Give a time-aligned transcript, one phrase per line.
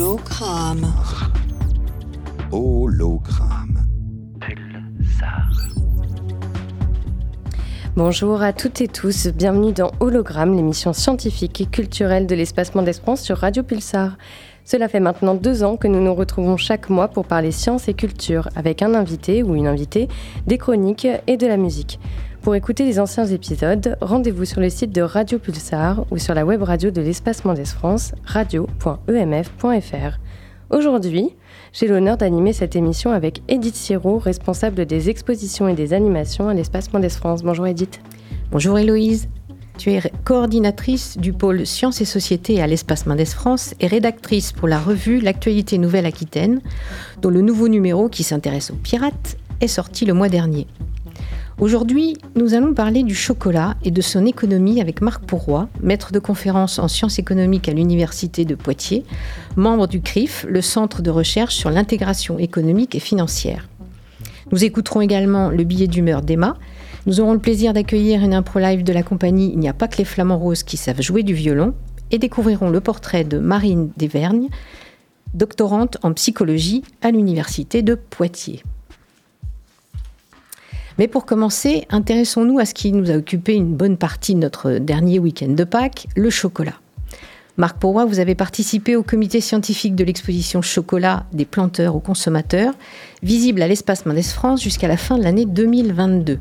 [0.00, 0.86] Hologramme.
[2.52, 3.84] Hologramme.
[7.96, 13.24] Bonjour à toutes et tous, bienvenue dans Hologramme, l'émission scientifique et culturelle de l'Espacement d'Espace
[13.24, 14.16] sur Radio Pulsar.
[14.64, 17.94] Cela fait maintenant deux ans que nous nous retrouvons chaque mois pour parler science et
[17.94, 20.06] culture, avec un invité ou une invitée,
[20.46, 21.98] des chroniques et de la musique.
[22.48, 26.46] Pour écouter les anciens épisodes, rendez-vous sur le site de Radio Pulsar ou sur la
[26.46, 30.18] web radio de l'Espacement d'Est France, radio.emf.fr.
[30.70, 31.36] Aujourd'hui,
[31.74, 36.54] j'ai l'honneur d'animer cette émission avec Edith Siro, responsable des expositions et des animations à
[36.54, 37.42] l'Espacement d'Est France.
[37.42, 38.00] Bonjour Edith.
[38.50, 39.28] Bonjour Héloïse.
[39.76, 44.68] Tu es coordinatrice du pôle Sciences et Sociétés à l'Espace Mendes France et rédactrice pour
[44.68, 46.62] la revue L'actualité Nouvelle-Aquitaine,
[47.20, 50.66] dont le nouveau numéro qui s'intéresse aux pirates est sorti le mois dernier.
[51.60, 56.20] Aujourd'hui, nous allons parler du chocolat et de son économie avec Marc Pourroy, maître de
[56.20, 59.02] conférence en sciences économiques à l'Université de Poitiers,
[59.56, 63.68] membre du CRIF, le Centre de recherche sur l'intégration économique et financière.
[64.52, 66.56] Nous écouterons également le billet d'humeur d'Emma.
[67.06, 69.88] Nous aurons le plaisir d'accueillir une impro live de la compagnie Il n'y a pas
[69.88, 71.74] que les flamants roses qui savent jouer du violon
[72.12, 74.48] et découvrirons le portrait de Marine Desvergnes,
[75.34, 78.62] doctorante en psychologie à l'Université de Poitiers.
[80.98, 84.78] Mais pour commencer, intéressons-nous à ce qui nous a occupé une bonne partie de notre
[84.78, 86.74] dernier week-end de Pâques, le chocolat.
[87.56, 92.74] Marc Pourroy, vous avez participé au comité scientifique de l'exposition Chocolat des planteurs aux consommateurs,
[93.22, 96.38] visible à l'espace Mendes France jusqu'à la fin de l'année 2022.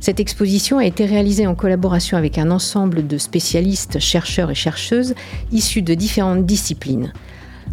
[0.00, 5.14] Cette exposition a été réalisée en collaboration avec un ensemble de spécialistes, chercheurs et chercheuses
[5.52, 7.12] issus de différentes disciplines.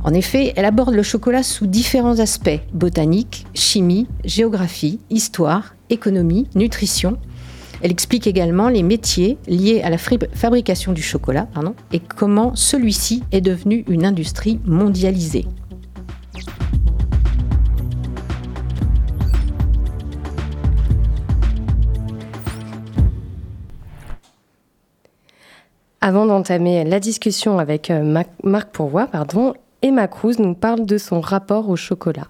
[0.03, 7.17] En effet, elle aborde le chocolat sous différents aspects botanique, chimie, géographie, histoire, économie, nutrition.
[7.81, 11.47] Elle explique également les métiers liés à la fabrication du chocolat
[11.91, 15.45] et comment celui-ci est devenu une industrie mondialisée.
[26.07, 31.19] Avant d'entamer la discussion avec euh, Marc Pourvoy, pardon, Emma Cruz nous parle de son
[31.19, 32.27] rapport au chocolat.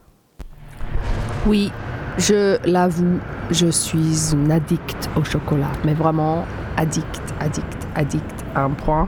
[1.45, 1.72] Oui,
[2.17, 3.19] je l'avoue,
[3.51, 6.45] je suis une addict au chocolat, mais vraiment
[6.75, 9.07] addict, addict, addict à un point.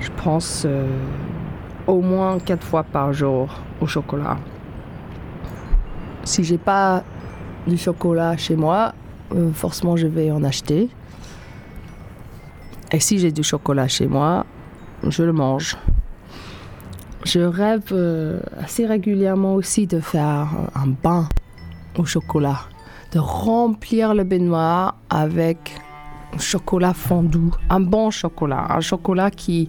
[0.00, 0.86] Je pense euh,
[1.86, 3.48] au moins quatre fois par jour
[3.80, 4.36] au chocolat.
[6.24, 7.02] Si j'ai pas
[7.66, 8.94] du chocolat chez moi,
[9.34, 10.90] euh, forcément je vais en acheter.
[12.92, 14.44] Et si j'ai du chocolat chez moi,
[15.08, 15.78] je le mange.
[17.24, 21.28] Je rêve euh, assez régulièrement aussi de faire un bain
[21.98, 22.60] au chocolat,
[23.12, 25.72] de remplir le baignoire avec
[26.34, 29.68] un chocolat fondu, un bon chocolat, un chocolat qui,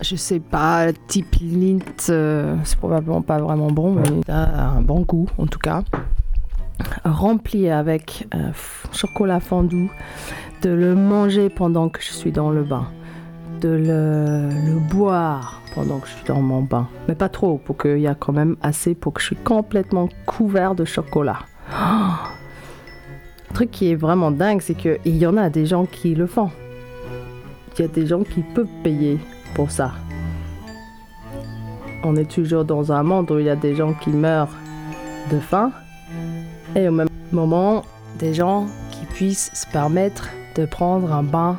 [0.00, 4.80] je sais pas, type Lindt, euh, c'est probablement pas vraiment bon, mais il a un
[4.80, 5.82] bon goût en tout cas.
[7.04, 8.50] Rempli avec euh,
[8.92, 9.90] chocolat fondu,
[10.62, 12.86] de le manger pendant que je suis dans le bain,
[13.62, 16.88] de le, boire pendant que je suis dans mon bain.
[17.08, 20.08] Mais pas trop, pour qu'il y a quand même assez pour que je suis complètement
[20.26, 21.38] couvert de chocolat.
[21.70, 26.26] Le truc qui est vraiment dingue, c'est qu'il y en a des gens qui le
[26.26, 26.50] font.
[27.78, 29.18] Il y a des gens qui peuvent payer
[29.54, 29.92] pour ça.
[32.04, 34.56] On est toujours dans un monde où il y a des gens qui meurent
[35.30, 35.70] de faim
[36.74, 37.84] et au même moment
[38.18, 41.58] des gens qui puissent se permettre de prendre un bain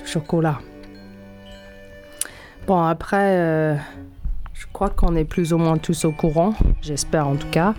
[0.00, 0.58] de chocolat.
[2.66, 3.76] Bon, après, euh,
[4.54, 7.74] je crois qu'on est plus ou moins tous au courant, j'espère en tout cas.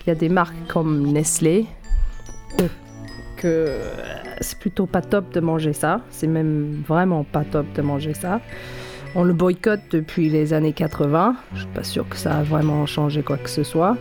[0.00, 1.66] Il y a des marques comme Nestlé
[3.40, 3.80] que
[4.40, 6.00] c'est plutôt pas top de manger ça.
[6.10, 8.40] C'est même vraiment pas top de manger ça.
[9.14, 11.36] On le boycotte depuis les années 80.
[11.54, 13.96] Je suis pas sûre que ça a vraiment changé quoi que ce soit.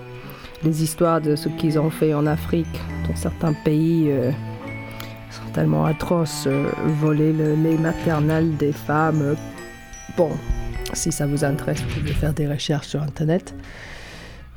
[0.64, 4.30] Les histoires de ce qu'ils ont fait en Afrique, dans certains pays, euh,
[5.32, 6.46] sont tellement atroces.
[6.48, 6.70] Euh,
[7.02, 9.36] voler le lait maternel des femmes,
[10.20, 10.32] Bon,
[10.92, 13.56] si ça vous intéresse, vous pouvez faire des recherches sur Internet.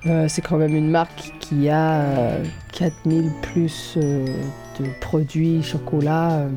[0.06, 2.34] Euh, c'est quand même une marque qui a
[2.72, 4.26] 4000 euh, plus euh,
[4.80, 6.48] de produits chocolat.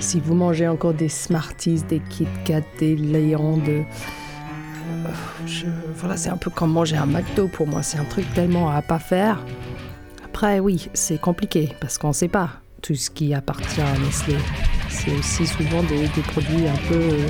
[0.00, 3.84] Si vous mangez encore des Smarties, des Kit Kat, des Léon, de...
[5.96, 7.82] voilà, c'est un peu comme manger un McDo pour moi.
[7.82, 9.42] C'est un truc tellement à pas faire.
[10.22, 12.50] Après, oui, c'est compliqué parce qu'on ne sait pas
[12.82, 14.36] tout ce qui appartient à Nestlé
[14.92, 17.28] c'est aussi souvent des, produits un peu euh,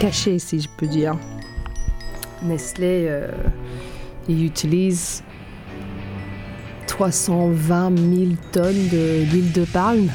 [0.00, 1.16] cachés, si je peux dire.
[2.42, 3.30] Nestlé, euh,
[4.28, 5.22] il utilise
[6.86, 10.08] 320 000 tonnes d'huile de, palme.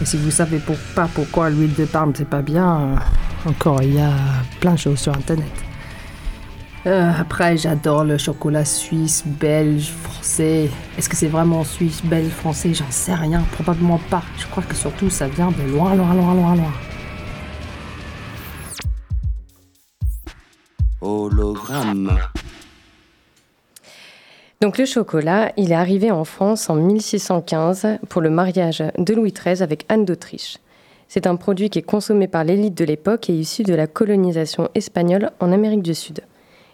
[0.00, 0.60] Et si vous savez
[0.94, 2.96] pas pourquoi l'huile de palme c'est pas bien,
[3.46, 4.12] encore, il y a
[4.60, 5.52] plein de choses sur Internet.
[6.86, 10.11] Euh, après, j'adore le chocolat suisse, belge, français.
[10.22, 12.72] Est-ce que c'est vraiment suisse, belge, français?
[12.74, 14.22] J'en sais rien, probablement pas.
[14.38, 16.72] Je crois que surtout ça vient de loin, loin, loin, loin, loin.
[21.00, 22.16] Hologramme.
[24.60, 29.32] Donc le chocolat, il est arrivé en France en 1615 pour le mariage de Louis
[29.32, 30.58] XIII avec Anne d'Autriche.
[31.08, 34.70] C'est un produit qui est consommé par l'élite de l'époque et issu de la colonisation
[34.76, 36.20] espagnole en Amérique du Sud.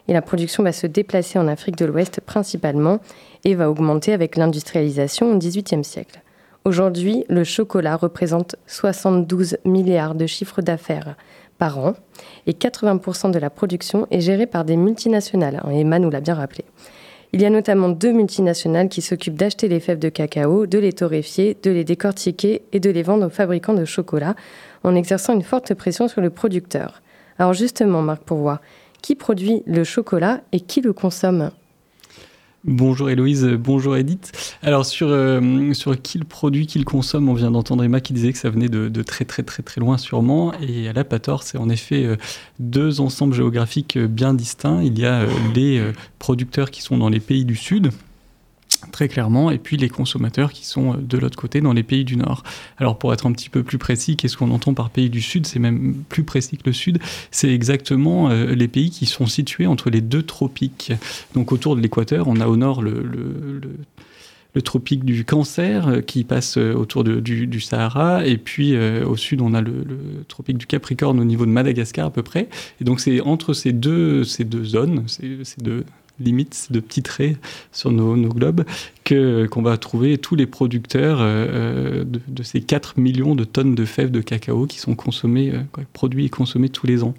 [0.08, 3.00] Et la production va se déplacer en Afrique de l'Ouest principalement
[3.44, 6.22] et va augmenter avec l'industrialisation au XVIIIe siècle.
[6.64, 11.16] Aujourd'hui, le chocolat représente 72 milliards de chiffres d'affaires
[11.58, 11.94] par an
[12.46, 15.60] et 80% de la production est gérée par des multinationales.
[15.64, 16.64] Hein, Emma nous l'a bien rappelé.
[17.32, 20.94] Il y a notamment deux multinationales qui s'occupent d'acheter les fèves de cacao, de les
[20.94, 24.34] torréfier, de les décortiquer et de les vendre aux fabricants de chocolat,
[24.82, 27.02] en exerçant une forte pression sur le producteur.
[27.38, 28.60] Alors justement, Marc Pourvoy,
[29.02, 31.50] qui produit le chocolat et qui le consomme
[32.64, 34.56] Bonjour Héloïse, bonjour Edith.
[34.62, 38.12] Alors sur, euh, sur qui le produit, qui le consomme, on vient d'entendre Emma qui
[38.12, 40.52] disait que ça venait de, très très très très loin sûrement.
[40.60, 42.16] Et à la Pator, c'est en effet euh,
[42.58, 44.82] deux ensembles géographiques euh, bien distincts.
[44.82, 45.24] Il y a
[45.54, 45.80] les
[46.18, 47.90] producteurs qui sont dans les pays du Sud,
[48.92, 52.04] très clairement, et puis les consommateurs qui sont euh, de l'autre côté dans les pays
[52.04, 52.42] du Nord.
[52.78, 55.46] Alors pour être un petit peu plus précis, qu'est-ce qu'on entend par pays du Sud?
[55.46, 56.98] C'est même plus précis que le Sud,
[57.30, 60.92] c'est exactement euh, les pays qui sont situés entre les deux tropiques.
[61.34, 63.74] Donc autour de l'équateur, on a au nord le, le,
[64.64, 69.60] tropique du Cancer euh, qui passe autour du, Sahara, et puis au sud, on a
[69.60, 69.84] le,
[70.26, 72.48] tropique du Capricorne au niveau de Madagascar à peu près.
[72.80, 75.84] Et donc c'est entre ces deux, ces deux zones, ces, ces deux
[76.20, 77.36] limites de petits traits
[77.72, 78.64] sur nos, globes
[79.04, 83.74] que qu'on va trouver tous les producteurs euh, euh, de, ces 4 millions de tonnes
[83.74, 87.14] de fèves de cacao qui sont consommés, euh, produits et consommés tous les ans.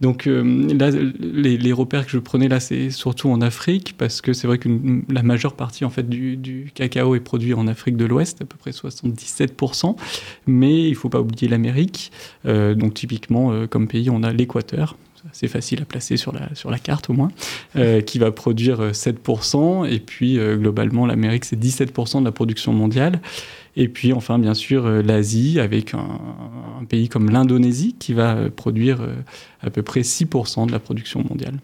[0.00, 4.46] Donc là, les, repères que je prenais là, c'est surtout en Afrique, parce que c'est
[4.46, 4.68] vrai que
[5.08, 8.56] la majeure partie en fait du, cacao est produit en Afrique de l'Ouest, à peu
[8.56, 9.96] près 77%.
[10.46, 12.12] Mais il faut pas oublier l'Amérique.
[12.44, 14.96] donc typiquement, comme pays, on a l'Équateur,
[15.32, 17.30] c'est facile à placer sur la, sur la carte au moins,
[17.76, 22.32] euh, qui va produire 7%, euh, et puis euh, globalement l'Amérique c'est 17% de la
[22.32, 23.20] production mondiale,
[23.76, 29.00] et puis enfin bien sûr l'Asie avec un, pays comme l'Indonésie qui va produire
[29.62, 31.54] à peu près 6% de la production mondiale.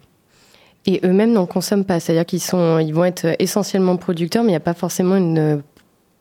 [0.86, 2.42] Et eux-mêmes n'en consomment pas, c'est-à-dire qu'ils
[2.86, 5.62] ils vont être essentiellement producteurs, mais il n'y a pas forcément une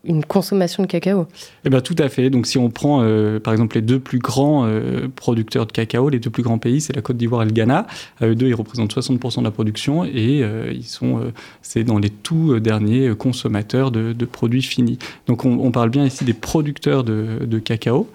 [0.06, 1.28] une consommation de cacao.
[1.64, 2.30] Eh ben, tout à fait.
[2.30, 6.10] Donc, si on prend euh, par exemple les deux plus grands euh, producteurs de cacao,
[6.10, 7.88] les deux plus grands pays, c'est la Côte d'Ivoire et le Ghana.
[8.22, 12.10] Euh, eux deux, ils représentent 60% de la production et ils sont, c'est dans les
[12.10, 14.98] tout derniers consommateurs de, produits finis.
[15.28, 18.10] Donc, on, parle bien ici des producteurs de, cacao.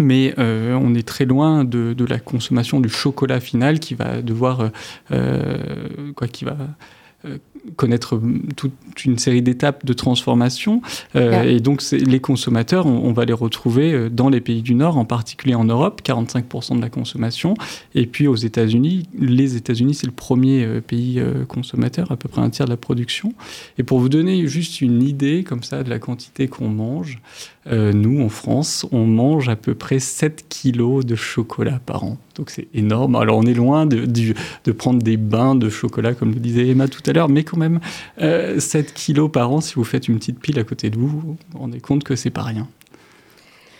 [0.00, 4.70] mais on est très loin de, de, la consommation du chocolat final qui va devoir,
[5.08, 6.56] quoi, qui va
[7.76, 8.20] connaître
[8.56, 8.72] toute
[9.04, 10.82] une série d'étapes de transformation.
[11.16, 14.96] Euh, et donc, les consommateurs, on, va les retrouver euh, dans les pays du Nord,
[14.96, 17.54] en particulier en Europe, 45% de la consommation.
[17.94, 22.40] Et puis aux États-Unis, les États-Unis, c'est le premier euh, pays consommateur, à peu près
[22.40, 23.34] un tiers de la production.
[23.78, 27.20] Et pour vous donner juste une idée comme ça de la quantité qu'on mange,
[27.70, 32.18] nous, en France, on mange à peu près 7 kilos de chocolat par an.
[32.34, 33.14] Donc c'est énorme.
[33.16, 36.88] Alors on est loin de, de, prendre des bains de chocolat, comme le disait Emma
[36.88, 37.80] tout à l'heure, mais quand même,
[38.18, 41.08] 7 euh, kilos par an, si vous faites une petite pile à côté de vous,
[41.08, 42.66] vous vous rendez compte que c'est pas rien.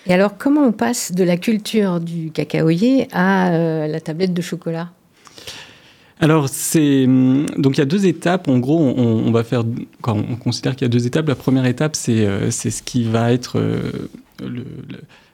[0.07, 4.43] Et alors, comment on passe de la culture du cacaoyer à euh, la tablette de
[4.43, 4.91] chocolat?
[6.23, 8.49] Alors, c'est hum, donc il y a deux étapes.
[8.49, 9.64] En gros, on, va faire.
[10.07, 11.29] on considère qu'il y a deux étapes.
[11.29, 13.59] La première étape, c'est euh, ce qui va être
[14.41, 14.64] le,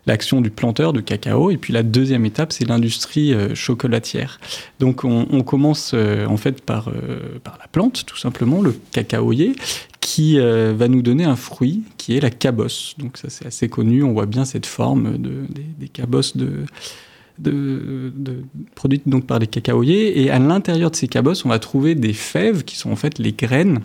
[0.08, 1.52] l'action du planteur de cacao.
[1.52, 4.40] Et puis la deuxième étape, c'est l'industrie euh, chocolatière.
[4.80, 9.54] Donc on, commence euh, en fait par, euh, par la plante, tout simplement, le cacaoyer,
[10.00, 12.94] qui va nous donner un fruit qui est la cabosse.
[12.96, 15.44] Donc ça c'est assez connu, on voit bien cette forme de,
[15.78, 16.64] des, cabosses de,
[17.38, 18.12] de,
[18.74, 20.22] produites donc par les cacaoyers.
[20.22, 23.18] Et à l'intérieur de ces cabosses, on va trouver des fèves qui sont en fait
[23.18, 23.80] les graines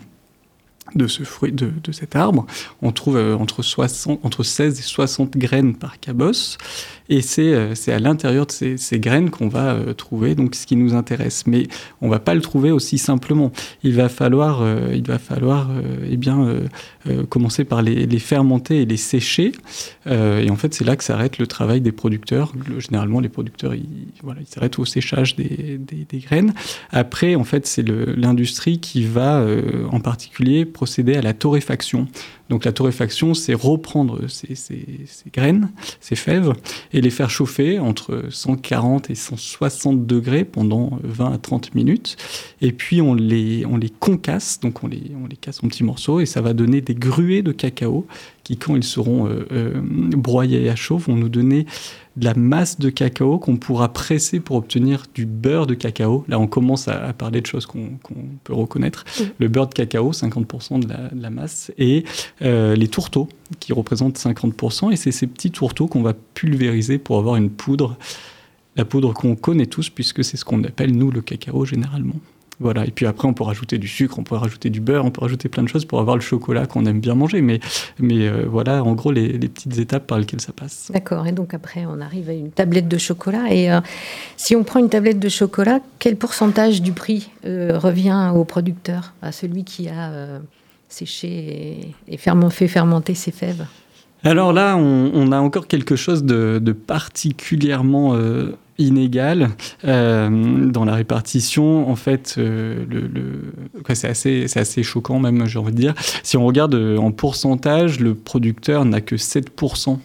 [0.94, 2.46] de ce fruit, de, de cet arbre.
[2.82, 6.58] On trouve euh, entre, 60, entre 16 et 60 graines par cabosse.
[7.08, 10.76] Et euh, c'est à l'intérieur de ces, graines qu'on va euh, trouver donc ce qui
[10.76, 11.46] nous intéresse.
[11.46, 11.64] Mais
[12.00, 13.52] on va pas le trouver aussi simplement.
[13.82, 15.70] Il va falloir, il va falloir
[16.08, 16.48] eh bien,
[17.28, 19.52] commencer par les, les, fermenter et les sécher.
[20.06, 22.52] et en fait, c'est là que s'arrête le travail des producteurs.
[22.78, 23.86] généralement, les producteurs, ils,
[24.22, 26.54] voilà, ils s'arrêtent au séchage des, des, des, graines.
[26.90, 29.44] Après, en fait, c'est l'industrie qui va
[29.90, 32.08] en particulier procéder à la torréfaction.
[32.50, 34.54] Donc la torréfaction, c'est reprendre ces,
[35.32, 35.70] graines,
[36.00, 36.52] ces fèves,
[36.92, 42.16] et les faire chauffer entre 140 et 160 degrés pendant 20 à 30 minutes.
[42.60, 45.84] Et puis on les, on les concasse, donc on les, on les casse en petits
[45.84, 48.06] morceaux, et ça va donner des gruées de cacao
[48.44, 51.66] qui, quand ils seront euh, euh, broyés à chaud, vont nous donner
[52.16, 56.24] de la masse de cacao qu'on pourra presser pour obtenir du beurre de cacao.
[56.28, 57.98] Là, on commence à, parler de choses qu'on
[58.44, 59.04] peut reconnaître.
[59.38, 62.04] Le beurre de cacao, 50% de la, masse, et
[62.42, 63.28] euh, les tourteaux,
[63.58, 64.92] qui représentent 50%.
[64.92, 67.96] Et c'est ces petits tourteaux qu'on va pulvériser pour avoir une poudre.
[68.76, 72.16] La poudre qu'on connaît tous, puisque c'est ce qu'on appelle, nous, le cacao généralement.
[72.60, 75.10] Voilà, et puis après, on peut rajouter du sucre, on peut rajouter du beurre, on
[75.10, 77.40] peut rajouter plein de choses pour avoir le chocolat qu'on aime bien manger.
[77.40, 77.60] Mais,
[77.98, 80.90] mais euh, voilà, en gros, les, petites étapes par lesquelles ça passe.
[80.92, 83.52] D'accord, et donc après, on arrive à une tablette de chocolat.
[83.52, 83.80] Et euh,
[84.36, 89.14] si on prend une tablette de chocolat, quel pourcentage du prix euh, revient au producteur,
[89.22, 90.40] à celui qui a
[90.88, 93.66] séché et, fait fermenter ses fèves?
[94.24, 98.16] Alors là, on, a encore quelque chose de, particulièrement
[98.78, 99.50] inégal
[99.84, 101.88] euh, dans la répartition.
[101.88, 103.52] En fait, euh, le,
[103.94, 105.94] c'est assez, assez, choquant même, j'ai envie de dire.
[106.22, 109.98] Si on regarde euh, en pourcentage, le producteur n'a que 7%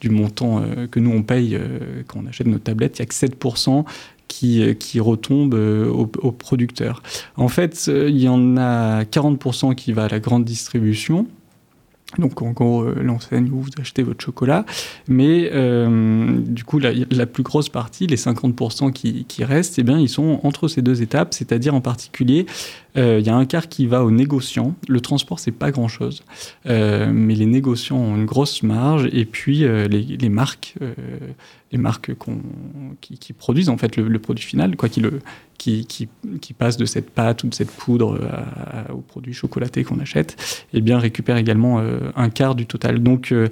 [0.00, 1.58] du montant que nous on paye
[2.06, 2.98] quand on achète nos tablettes.
[2.98, 3.84] Il n'y a que 7%
[4.28, 7.02] qui, qui retombe au, producteur.
[7.36, 11.26] En fait, il y en a 40% qui va à la grande distribution
[12.18, 14.64] donc en gros euh, l'enseigne où vous achetez votre chocolat.
[15.08, 19.82] Mais euh, du coup, la, la, plus grosse partie, les 50% qui, qui, restent, eh
[19.82, 22.46] bien, ils sont entre ces deux étapes, c'est-à-dire en particulier,
[22.96, 24.74] euh, il y a un quart qui va aux négociants.
[24.88, 26.22] Le transport, c'est pas grand-chose,
[26.64, 30.74] mais les négociants ont une grosse marge, et puis les, les, marques
[31.72, 31.78] les
[33.00, 35.20] qui, produisent en fait le, produit final, quoi, qui, le,
[35.58, 38.18] qui, qui, passe de cette pâte ou de cette poudre
[38.92, 40.36] au produit chocolaté qu'on achète,
[40.72, 43.00] eh bien récupèrent également euh, un quart du total.
[43.00, 43.48] Donc euh,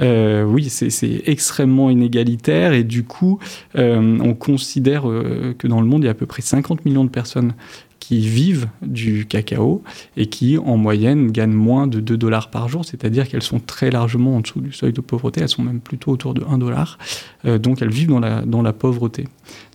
[0.00, 3.38] euh, oui, c'est extrêmement inégalitaire et du coup,
[3.74, 7.10] on considère que dans le monde, il y a à peu près 50 millions de
[7.10, 7.54] personnes
[8.00, 9.82] qui vivent du cacao
[10.16, 13.90] et qui, en moyenne, gagnent moins de 2 dollars par jour, c'est-à-dire qu'elles sont très
[13.90, 16.98] largement en dessous du seuil de pauvreté, elles sont même plutôt autour de 1 dollar,
[17.44, 19.24] euh, donc elles vivent dans la, dans la pauvreté.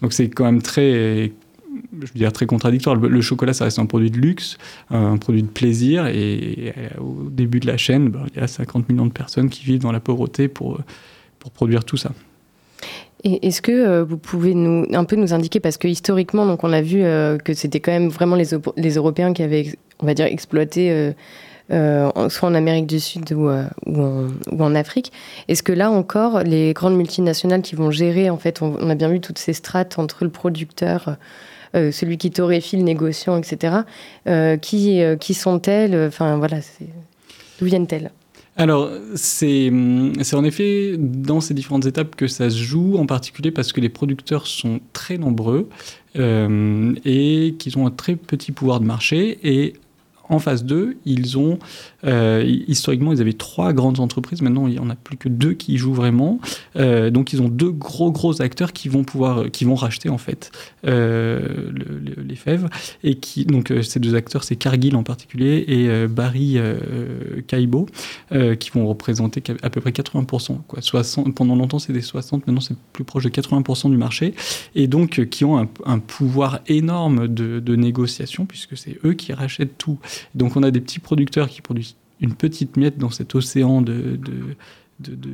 [0.01, 1.31] Donc c'est quand même très
[2.01, 2.95] je veux dire très contradictoire.
[2.95, 4.57] Le, chocolat, ça reste un produit de luxe,
[4.89, 8.89] un produit de plaisir, et, au début de la chaîne, ben, il y a 50
[8.89, 10.79] millions de personnes qui vivent dans la pauvreté pour,
[11.39, 12.11] pour produire tout ça.
[13.23, 16.73] Est-ce que euh, vous pouvez nous, un peu nous indiquer, parce que historiquement, donc on
[16.73, 19.67] a vu euh, que c'était quand même vraiment les, Européens qui avaient,
[20.01, 21.13] on va dire, exploité,
[21.71, 25.13] euh, soit en Amérique du Sud ou, en, Afrique.
[25.47, 29.07] Est-ce que là encore, les grandes multinationales qui vont gérer, en fait, on, a bien
[29.07, 31.15] vu toutes ces strates entre le producteur,
[31.73, 33.77] celui qui torréfie, le négociant, etc.,
[34.61, 36.07] qui, qui sont-elles?
[36.07, 36.57] Enfin voilà,
[37.59, 38.11] d'où viennent-elles?
[38.55, 43.73] Alors, c'est en effet dans ces différentes étapes que ça se joue, en particulier parce
[43.73, 45.69] que les producteurs sont très nombreux
[46.17, 49.39] euh, et qu'ils ont un très petit pouvoir de marché.
[49.43, 49.73] Et
[50.29, 51.57] en phase 2, ils ont,
[52.05, 54.41] euh, historiquement, ils avaient trois grandes entreprises.
[54.41, 56.39] Maintenant, il n'y en a plus que deux qui jouent vraiment.
[56.75, 60.17] Euh, donc, ils ont deux gros, gros acteurs qui vont pouvoir, qui vont racheter, en
[60.17, 60.51] fait,
[60.85, 61.71] euh,
[62.17, 62.69] les fèves.
[63.03, 66.57] Et qui, donc, ces deux acteurs, c'est Cargill en particulier et Barry
[67.47, 67.87] Kaibo,
[68.59, 70.57] qui vont représenter à peu près 80%.
[70.67, 70.81] Quoi.
[70.81, 74.33] 60, pendant longtemps, c'était 60, maintenant, c'est plus proche de 80% du marché.
[74.75, 79.77] Et donc, qui ont un, pouvoir énorme de, de négociation, puisque c'est eux qui rachètent
[79.77, 79.99] tout.
[80.35, 81.92] Donc on a des petits producteurs qui produisent
[82.23, 84.19] une petite miette dans cet océan de,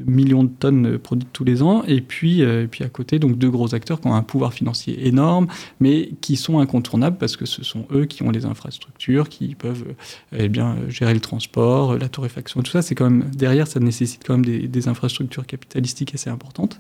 [0.06, 3.38] millions de tonnes produites tous les ans, et puis, euh, et puis à côté, donc
[3.38, 5.48] deux gros acteurs qui ont un pouvoir financier énorme,
[5.80, 9.86] mais qui sont incontournables parce que ce sont eux qui ont les infrastructures, qui peuvent
[9.88, 12.82] euh, eh bien, gérer le transport, la torréfaction, tout ça.
[12.82, 16.80] C'est quand même derrière, ça nécessite quand même des, infrastructures capitalistiques assez importantes.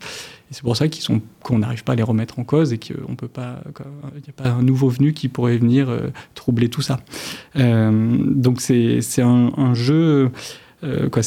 [0.49, 2.79] Et c'est pour ça qu'ils sont qu'on n'arrive pas à les remettre en cause et
[2.79, 3.61] qu'on peut pas,
[4.15, 7.01] il n'y a pas un nouveau venu qui pourrait venir euh, troubler tout ça.
[7.55, 10.31] donc c'est un, un, jeu,
[11.11, 11.21] quoi,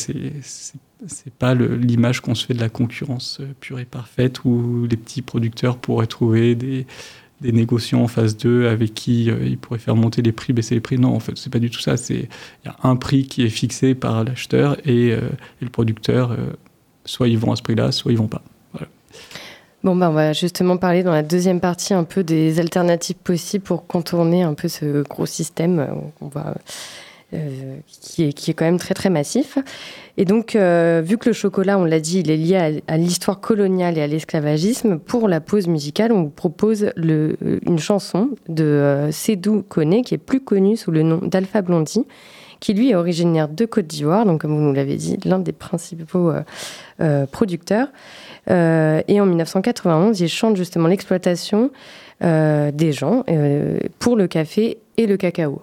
[1.07, 4.97] c'est pas l'image qu'on se fait de la concurrence euh, pure et parfaite où les
[4.97, 6.87] petits producteurs pourraient trouver des,
[7.41, 10.81] négociants en phase 2 avec qui euh, ils pourraient faire monter les prix, baisser les
[10.81, 10.99] prix.
[10.99, 11.95] Non, en fait, c'est pas du tout ça.
[12.11, 12.29] Il
[12.65, 15.29] y a un prix qui est fixé par l'acheteur et, euh,
[15.61, 16.37] le producteur,
[17.05, 18.43] soit ils vont à ce prix-là, soit ils vont pas.
[19.83, 23.65] Bon, ben, on va justement parler dans la deuxième partie un peu des alternatives possibles
[23.65, 25.85] pour contourner un peu ce gros système.
[26.21, 26.55] On va
[27.35, 29.57] euh, qui, est, quand même très très massif.
[30.19, 33.41] Et donc, euh, vu que le chocolat, on l'a dit, il est lié à, l'histoire
[33.41, 38.65] coloniale et à l'esclavagisme, pour la pause musicale, on vous propose le, une chanson de
[38.65, 42.07] euh, Sédou Koné, qui est plus connue sous le nom d'Alpha Blondie,
[42.61, 45.53] qui lui est originaire de Côte d'Ivoire, donc comme vous nous l'avez dit, l'un des
[45.53, 46.33] principaux
[47.33, 47.89] producteurs.
[48.47, 51.73] et en 1991, il chante justement l'exploitation
[52.21, 53.25] des gens
[53.99, 55.63] pour le café et le cacao.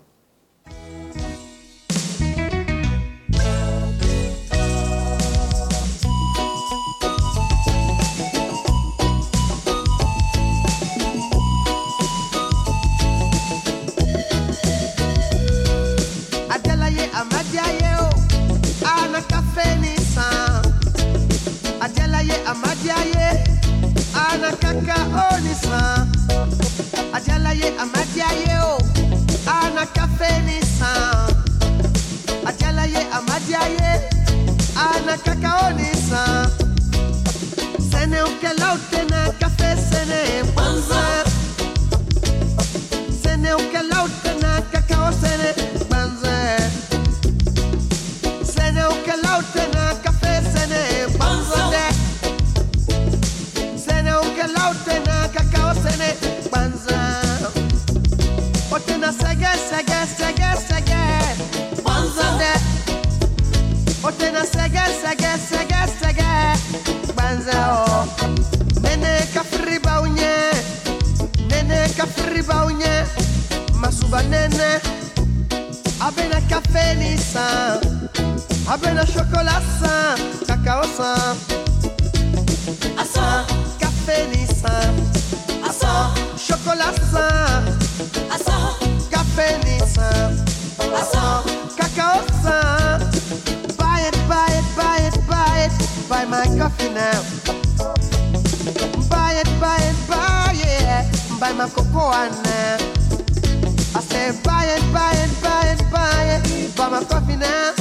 [107.05, 107.78] tua finesse.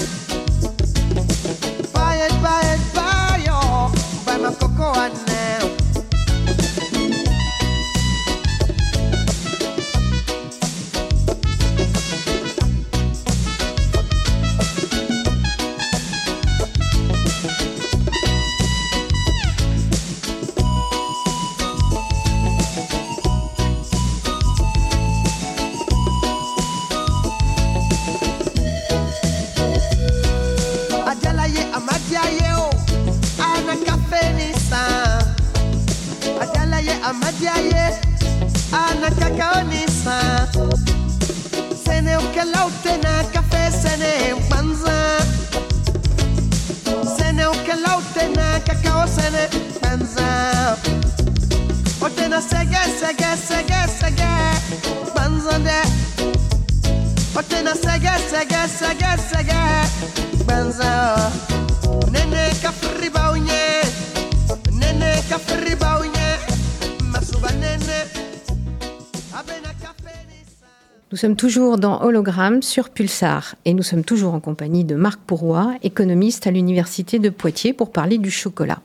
[71.19, 75.19] Nous sommes toujours dans Hologramme sur Pulsar et nous sommes toujours en compagnie de Marc
[75.19, 78.79] Pourroy, économiste à l'Université de Poitiers, pour parler du chocolat.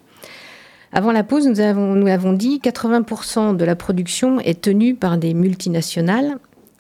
[0.94, 6.40] Avant la pause, nous avons, dit 80% de la production est tenue par des multinationales.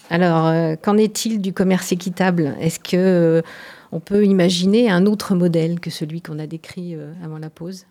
[0.09, 2.55] Alors, euh, qu'en est-il du commerce équitable?
[2.59, 3.41] Est-ce que euh,
[3.91, 7.85] on peut imaginer un autre modèle que celui qu'on a décrit euh, avant la pause?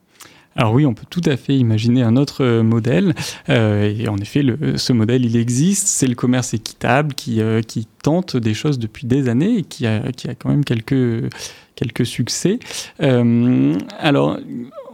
[0.57, 3.15] Alors oui, on peut tout à fait imaginer un autre euh, modèle.
[3.49, 4.43] Euh, et en effet,
[4.77, 5.87] ce modèle, il existe.
[5.87, 9.87] C'est le commerce équitable qui, euh, qui tente des choses depuis des années et qui
[9.87, 11.33] a, qui a quand même quelques,
[11.75, 12.59] quelques succès.
[13.03, 14.39] Euh, alors,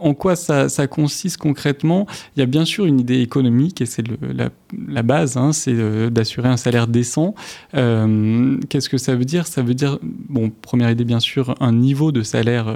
[0.01, 2.07] en quoi ça, consiste concrètement?
[2.35, 4.49] Il y a bien sûr une idée économique et c'est la,
[4.87, 7.35] la, base, hein, c'est euh, d'assurer un salaire décent.
[7.75, 9.45] Euh, qu'est-ce que ça veut dire?
[9.45, 12.73] Ça veut dire, bon, première idée bien sûr, un niveau de salaire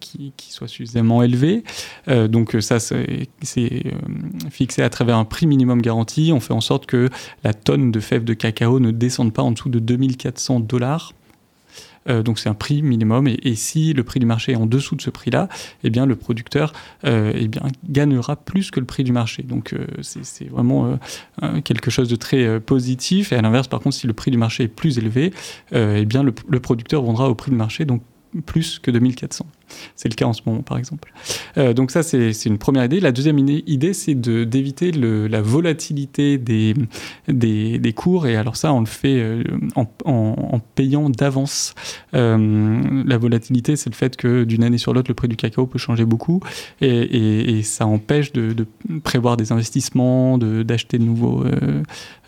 [0.00, 1.64] qui, qui, soit suffisamment élevé.
[2.06, 3.28] donc ça, c'est
[4.50, 6.32] fixé à travers un prix minimum garanti.
[6.34, 7.08] On fait en sorte que
[7.44, 11.12] la tonne de fèves de cacao ne descende pas en dessous de 2400 dollars
[12.08, 13.28] euh, donc c'est un prix minimum.
[13.28, 15.48] Et, si le prix du marché est en dessous de ce prix-là,
[15.84, 16.72] eh bien le producteur
[17.04, 19.42] euh, eh bien, gagnera plus que le prix du marché.
[19.42, 20.98] Donc euh, c'est vraiment
[21.64, 23.32] quelque chose de très positif.
[23.32, 25.32] Et à l'inverse, par contre, si le prix du marché est plus élevé,
[25.72, 28.02] eh bien le, producteur vendra au prix du marché, donc
[28.46, 29.46] plus que 2400.
[29.96, 31.12] C'est le cas en ce moment, par exemple.
[31.56, 33.00] Euh, donc ça, c'est une première idée.
[33.00, 36.74] La deuxième idée, c'est d'éviter la volatilité des,
[37.28, 38.26] des, cours.
[38.26, 39.42] Et alors ça, on le fait euh,
[39.74, 41.74] en, en, payant d'avance.
[42.14, 45.66] Euh, la volatilité, c'est le fait que d'une année sur l'autre, le prix du cacao
[45.66, 46.40] peut changer beaucoup.
[46.80, 48.66] Et, et, ça empêche de,
[49.02, 51.44] prévoir des investissements, d'acheter de, nouveaux,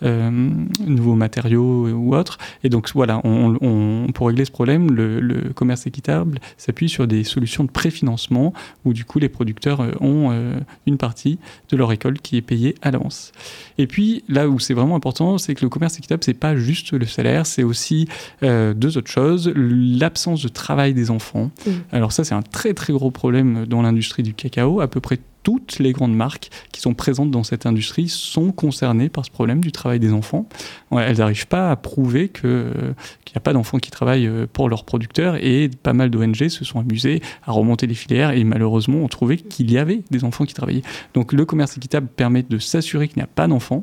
[0.01, 2.37] nouveaux matériaux ou autres.
[2.63, 7.63] Et donc voilà, on, pour régler ce problème, le commerce équitable s'appuie sur des solutions
[7.63, 8.53] de préfinancement
[8.85, 11.39] où du coup les producteurs euh, ont euh, une partie
[11.69, 13.31] de leur récolte qui est payée à l'avance.
[13.77, 16.93] Et puis là où c'est vraiment important, c'est que le commerce équitable, c'est pas juste
[16.93, 18.07] le salaire, c'est aussi
[18.43, 21.51] euh, deux autres choses l'absence de travail des enfants.
[21.65, 21.71] Mmh.
[21.91, 24.81] Alors ça, c'est un très très gros problème dans l'industrie du cacao.
[24.81, 29.09] À peu près toutes les grandes marques qui sont présentes dans cette industrie sont concernées
[29.09, 30.47] par ce problème du travail des enfants.
[30.91, 34.83] Elles n'arrivent pas à prouver qu'il n'y a pas d'enfants qui travaillent euh, pour leurs
[34.83, 39.07] producteurs et pas mal d'ONG se sont amusées à remonter les filières et malheureusement ont
[39.07, 40.83] trouvé qu'il y avait des enfants qui travaillaient.
[41.13, 43.81] Donc le commerce équitable permet de s'assurer qu'il n'y a pas d'enfants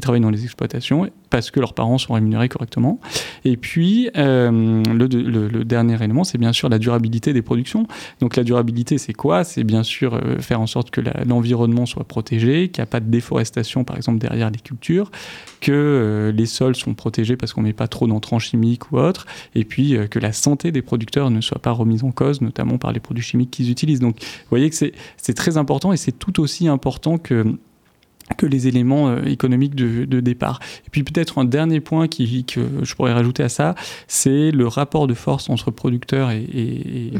[0.00, 3.00] travaillent dans les exploitations parce que leurs parents sont rémunérés correctement.
[3.44, 7.86] Et puis, euh, le, dernier élément, c'est bien sûr la durabilité des productions.
[8.20, 9.44] Donc la durabilité, c'est quoi?
[9.44, 13.00] C'est bien sûr euh, faire en sorte que l'environnement soit protégé, qu'il n'y a pas
[13.00, 15.10] de déforestation, par exemple, derrière les cultures,
[15.60, 18.98] que euh, les sols sont protégés parce qu'on ne met pas trop d'entrants chimiques ou
[18.98, 22.78] autres, et puis que la santé des producteurs ne soit pas remise en cause, notamment
[22.78, 24.00] par les produits chimiques qu'ils utilisent.
[24.00, 27.56] Donc vous voyez que c'est très important et c'est tout aussi important que
[28.36, 30.60] que les éléments euh, économiques de, départ.
[30.86, 33.74] Et puis peut-être un dernier point qui, que je pourrais rajouter à ça,
[34.08, 37.12] c'est le rapport de force entre producteurs et,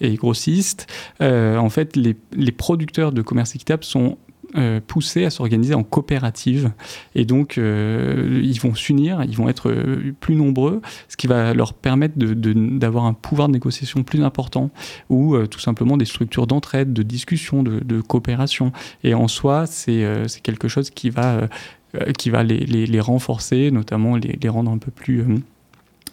[0.00, 0.86] et, grossistes.
[1.20, 4.18] Euh, en fait, les, les producteurs de commerce équitable sont
[4.54, 6.72] euh, poussés à s'organiser en coopérative.
[7.14, 11.54] Et donc, euh, ils vont s'unir, ils vont être euh, plus nombreux, ce qui va
[11.54, 14.70] leur permettre d'avoir un pouvoir de négociation plus important,
[15.08, 18.72] ou tout simplement des structures d'entraide, de discussion, de, coopération.
[19.04, 20.04] Et en soi, c'est
[20.42, 21.48] quelque chose qui va,
[21.94, 25.24] les, renforcer, notamment les, les, rendre un peu plus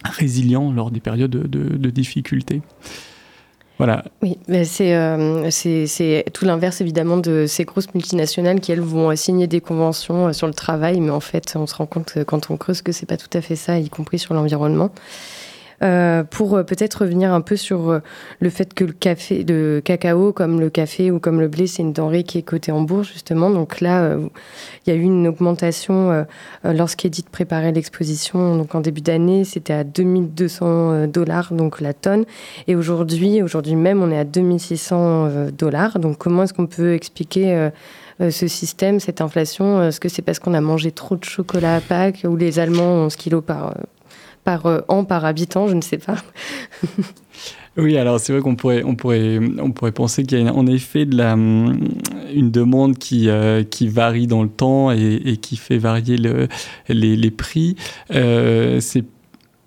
[0.02, 2.62] résilients lors des périodes de, de difficultés.
[3.80, 4.04] Voilà.
[4.20, 9.62] Oui, euh, c'est tout l'inverse évidemment de ces grosses multinationales qui elles vont signer des
[9.62, 12.58] conventions euh, sur le travail, mais en fait on se rend compte euh, quand on
[12.58, 14.90] creuse que c'est pas tout à fait ça, y compris sur l'environnement.
[15.82, 18.00] Euh, pour euh, peut-être revenir un peu sur euh,
[18.40, 21.80] le fait que le café, le cacao, comme le café ou comme le blé, c'est
[21.80, 23.48] une denrée qui est cotée en bourse justement.
[23.50, 24.16] Donc là,
[24.86, 26.26] il y a eu une augmentation
[26.64, 28.56] lorsqu'Edith préparait l'exposition.
[28.56, 32.24] Donc en début d'année, c'était à 2200 dollars donc la tonne,
[32.66, 35.98] et aujourd'hui, aujourd'hui même, on est à 2600 dollars.
[35.98, 37.70] Donc comment est-ce qu'on peut expliquer
[38.18, 39.82] ce système, cette inflation?
[39.82, 43.04] Est-ce que c'est parce qu'on a mangé trop de chocolat à Pâques ou les Allemands
[43.04, 43.74] ont ce kilo par,
[44.50, 46.16] par euh, an, par habitant, je ne sais pas.
[47.76, 50.66] Oui, alors c'est vrai qu'on pourrait, on pourrait, on pourrait penser qu'il y a en
[50.66, 51.78] effet de la, hum,
[52.34, 56.48] une demande qui, euh, qui varie dans le temps et, qui fait varier le,
[56.88, 57.76] les, les, prix.
[58.10, 59.04] Euh, c'est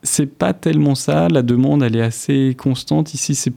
[0.04, 1.30] c'est pas tellement ça.
[1.30, 3.13] La demande, elle est assez constante.
[3.13, 3.54] Ici, c'est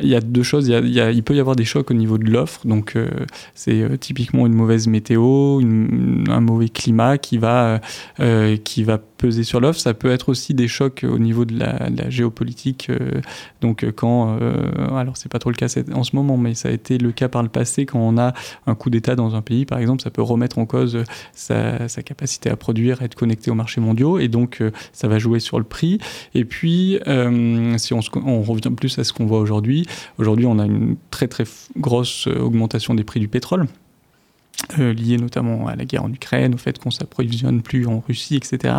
[0.00, 0.68] il y a deux choses.
[0.68, 2.66] Il, peut y avoir des chocs au niveau de l'offre.
[2.66, 3.08] Donc, euh,
[3.54, 7.80] c'est euh, typiquement une mauvaise météo, un mauvais climat qui va,
[8.20, 9.78] euh, qui va peser sur l'offre.
[9.78, 12.90] Ça peut être aussi des chocs au niveau de la, géopolitique.
[13.60, 14.38] donc, quand.
[14.96, 17.28] alors, c'est pas trop le cas en ce moment, mais ça a été le cas
[17.28, 17.86] par le passé.
[17.86, 18.32] Quand on a
[18.66, 22.50] un coup d'État dans un pays, par exemple, ça peut remettre en cause sa, capacité
[22.50, 24.18] à produire, à être connecté aux marchés mondiaux.
[24.18, 25.98] Et donc, ça va jouer sur le prix.
[26.34, 26.98] Et puis,
[27.76, 29.81] si on revient plus à ce qu'on voit aujourd'hui,
[30.18, 30.46] aujourd'hui.
[30.46, 31.44] on a une très très
[31.76, 33.66] grosse euh, augmentation des prix du pétrole.
[34.78, 38.36] Euh, lié notamment à la guerre en Ukraine, au fait qu'on s'approvisionne plus en Russie,
[38.36, 38.74] etc.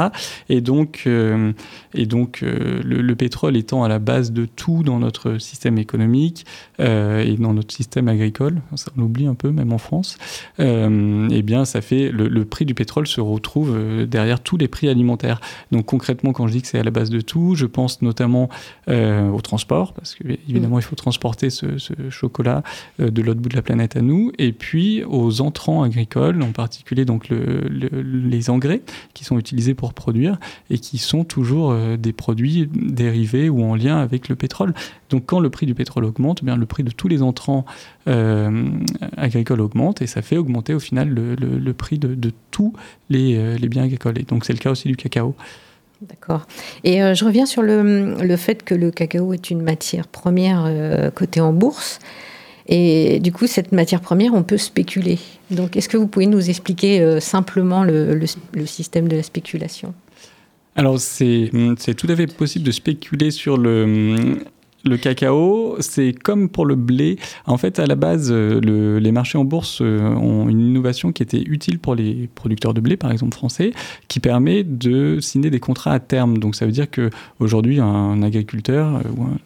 [0.49, 1.51] Et donc, euh,
[1.93, 6.45] et donc euh, le, pétrole étant à la base de tout dans notre système économique
[6.79, 10.17] et dans notre système agricole, ça on l'oublie un peu même en France,
[10.57, 15.39] eh bien ça fait le, prix du pétrole se retrouve derrière tous les prix alimentaires.
[15.71, 18.49] Donc concrètement, quand je dis que c'est à la base de tout, je pense notamment
[18.87, 22.63] au transport, parce que évidemment il faut transporter ce, ce chocolat
[22.97, 27.05] de l'autre bout de la planète à nous, et puis aux entrants agricoles, en particulier
[27.05, 28.81] donc les engrais
[29.15, 30.37] qui sont utilisés pour produire
[30.69, 34.73] et qui sont toujours euh, des produits dérivés ou en lien avec le pétrole.
[35.09, 37.65] Donc quand le prix du pétrole augmente, eh bien le prix de tous les entrants
[38.07, 38.69] euh,
[39.17, 42.73] agricoles augmente et ça fait augmenter au final le, prix de, tous
[43.11, 44.19] euh, les, biens agricoles.
[44.19, 45.35] Et donc c'est le cas aussi du cacao.
[46.01, 46.47] D'accord.
[46.83, 50.69] Et je reviens sur le, le, fait que le cacao est une matière première
[51.15, 51.99] cotée en bourse.
[52.67, 55.19] Et du coup, cette matière première, on peut spéculer.
[55.51, 58.25] Donc, est-ce que vous pouvez nous expliquer euh, simplement le,
[58.65, 59.93] système de la spéculation?
[60.75, 61.51] Alors, c'est
[61.97, 64.37] tout à fait possible de spéculer sur le,
[64.85, 67.17] Le cacao, c'est comme pour le blé.
[67.45, 71.23] En fait, à la base, euh, les marchés en bourse euh, ont une innovation qui
[71.23, 73.71] était utile pour les producteurs de blé, par exemple français,
[74.09, 76.37] qui permet de signer des contrats à terme.
[76.37, 79.37] Donc ça veut dire que aujourd'hui, un agriculteur ou un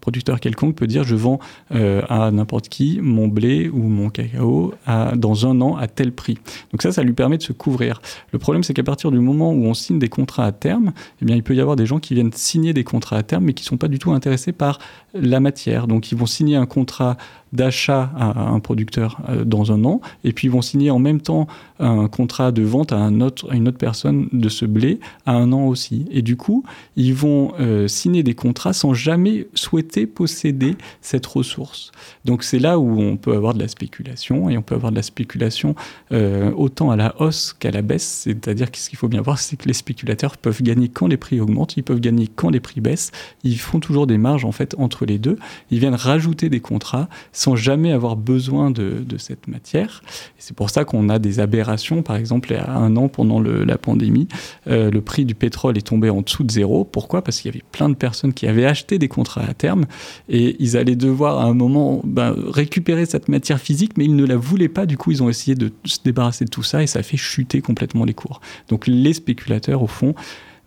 [0.00, 1.38] producteur quelconque peut dire je vends
[1.74, 4.74] euh, à n'importe qui mon blé ou mon cacao
[5.16, 6.38] dans un an à tel prix.
[6.72, 8.00] Donc ça, ça lui permet de se couvrir.
[8.32, 10.92] Le problème, c'est qu'à partir du moment où on signe des contrats à terme,
[11.22, 13.52] eh il peut y avoir des gens qui viennent signer des contrats à terme mais
[13.52, 14.78] qui ne sont pas du tout intéressés par
[15.14, 15.86] la matière.
[15.86, 17.16] Donc ils vont signer un contrat
[17.52, 21.20] d'achat à un producteur euh, dans un an, et puis ils vont signer en même
[21.20, 21.46] temps
[21.80, 26.06] un contrat de vente à, une autre personne de ce blé à un an aussi.
[26.10, 26.64] Et du coup,
[26.96, 31.92] ils vont euh, signer des contrats sans jamais souhaiter posséder cette ressource.
[32.24, 34.96] Donc c'est là où on peut avoir de la spéculation, et on peut avoir de
[34.96, 35.74] la spéculation
[36.12, 38.22] euh, autant à la hausse qu'à la baisse.
[38.24, 41.16] C'est-à-dire que ce qu'il faut bien voir, c'est que les spéculateurs peuvent gagner quand les
[41.16, 43.12] prix augmentent, ils peuvent gagner quand les prix baissent.
[43.44, 45.38] Ils font toujours des marges en fait entre les deux.
[45.70, 50.02] Ils viennent rajouter des contrats sans jamais avoir besoin de, cette matière.
[50.38, 52.02] C'est pour ça qu'on a des aberrations.
[52.02, 54.26] Par exemple, a un an, pendant la pandémie,
[54.66, 56.84] euh, le prix du pétrole est tombé en dessous de zéro.
[56.84, 57.22] Pourquoi?
[57.22, 59.86] Parce qu'il y avait plein de personnes qui avaient acheté des contrats à terme
[60.28, 64.26] et ils allaient devoir à un moment ben, récupérer cette matière physique, mais ils ne
[64.26, 64.84] la voulaient pas.
[64.84, 67.16] Du coup, ils ont essayé de se débarrasser de tout ça et ça a fait
[67.16, 68.40] chuter complètement les cours.
[68.68, 70.16] Donc les spéculateurs, au fond,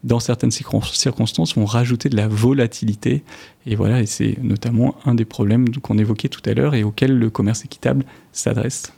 [0.03, 3.23] dans certaines circonstances, vont rajouter de la volatilité.
[3.65, 7.17] Et voilà, et c'est notamment un des problèmes qu'on évoquait tout à l'heure et auquel
[7.17, 8.93] le commerce équitable s'adresse.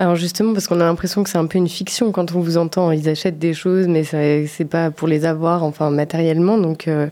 [0.00, 2.56] Alors justement, parce qu'on a l'impression que c'est un peu une fiction quand on vous
[2.56, 6.56] entend, ils achètent des choses, mais c'est pas pour les avoir, enfin matériellement.
[6.56, 7.08] Donc euh,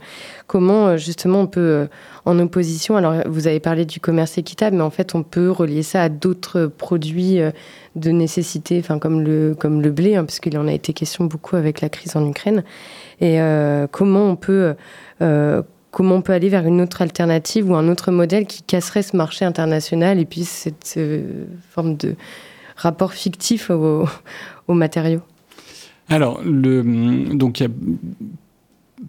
[0.47, 1.87] comment euh, justement on peut, euh,
[2.27, 5.83] en opposition, alors vous avez parlé du commerce équitable, mais en fait on peut relier
[5.83, 7.41] ça à d'autres produits
[7.97, 11.25] de nécessité, enfin comme le comme le blé, hein, parce qu'il en a été question
[11.25, 12.63] beaucoup avec la crise en Ukraine.
[13.21, 13.39] Et
[13.91, 14.77] comment on peut
[15.91, 19.17] comment on peut aller vers une autre alternative ou un autre modèle qui casserait ce
[19.17, 21.01] marché international et puis cette
[21.73, 22.15] forme de
[22.77, 24.07] rapport fictif aux,
[24.69, 25.23] matériaux
[26.09, 27.71] Alors, le, donc il y a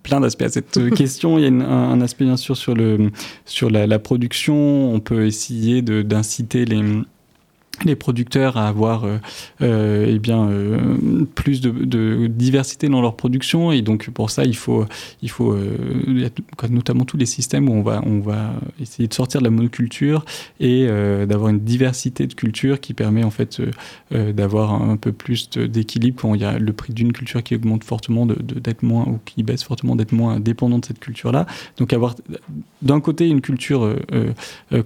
[0.03, 1.37] plein d'aspects à cette question.
[1.37, 3.11] Il y a un, aspect bien sûr sur, le,
[3.45, 4.93] sur la production.
[4.93, 6.81] On peut essayer d'inciter les
[7.85, 9.17] les producteurs à avoir euh,
[9.61, 13.71] euh, eh bien euh, plus de, diversité dans leur production.
[13.71, 14.85] Et donc pour ça il faut
[15.21, 15.55] il faut
[16.69, 20.25] notamment tous les systèmes où on va on va essayer de sortir de la monoculture
[20.59, 20.87] et
[21.27, 23.61] d'avoir une diversité de cultures qui permet en fait
[24.11, 27.83] d'avoir un peu plus d'équilibre quand il y a le prix d'une culture qui augmente
[27.83, 31.45] fortement d'être moins ou qui baisse fortement d'être moins dépendant de cette culture là
[31.77, 32.15] donc avoir
[32.81, 33.95] d'un côté une culture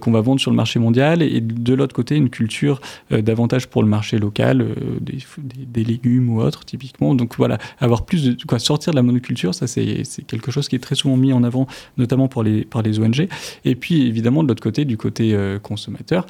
[0.00, 3.82] qu'on va vendre sur le marché mondial et de l'autre côté une culture davantage pour
[3.82, 7.14] le marché local, euh, des, légumes ou autres, typiquement.
[7.14, 10.76] Donc voilà, avoir plus de quoi sortir de la monoculture, ça c'est quelque chose qui
[10.76, 11.66] est très souvent mis en avant,
[11.96, 13.28] notamment par les ONG.
[13.64, 16.26] Et puis évidemment, de l'autre côté, du côté euh, consommateur,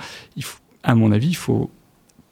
[0.83, 1.71] à mon avis, il faut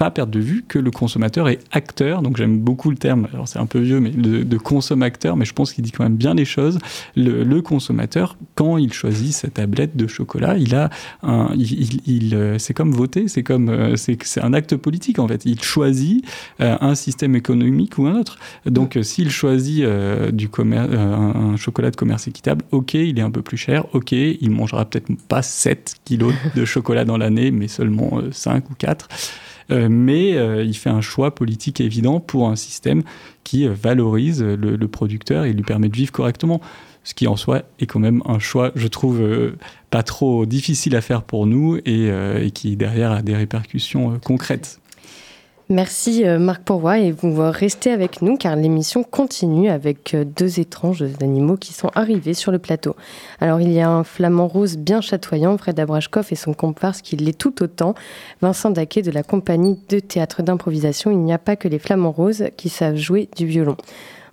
[0.01, 2.23] pas perdre de vue que le consommateur est acteur.
[2.23, 5.45] Donc j'aime beaucoup le terme, alors c'est un peu vieux, mais de, de consomme-acteur, mais
[5.45, 6.79] je pense qu'il dit quand même bien les choses.
[7.17, 10.89] Le, consommateur, quand il choisit sa tablette de chocolat, il a
[11.23, 15.43] un, euh, c'est comme voter, c'est comme, euh, c'est, un acte politique en fait.
[15.45, 16.25] Il choisit
[16.63, 18.39] euh, un système économique ou un autre.
[18.65, 19.85] Donc s'il choisit
[20.33, 24.51] du un, chocolat de commerce équitable, ok, il est un peu plus cher, ok, il
[24.51, 29.07] mangera peut-être pas 7 kilos de chocolat dans l'année, mais seulement 5 ou 4.
[29.71, 33.03] Euh, mais euh, il fait un choix politique évident pour un système
[33.45, 36.61] qui euh, valorise le, producteur et lui permet de vivre correctement
[37.05, 39.23] ce qui en soi est quand même un choix, je trouve,
[39.89, 44.80] pas trop difficile à faire pour nous et qui derrière a des répercussions concrètes.
[45.71, 50.59] Merci euh, Marc Pourvoy et vous restez avec nous car l'émission continue avec euh, deux
[50.59, 52.97] étranges animaux qui sont arrivés sur le plateau.
[53.41, 57.17] Alors il y a un flamand rose bien chatoyant, Fred Abrashkov et son comparse qui
[57.17, 57.95] l'est tout autant,
[58.43, 61.13] Vincent Daquet de la compagnie de théâtre d'improvisation.
[61.13, 63.77] Il n'y a pas que les flamands roses qui savent jouer du violon.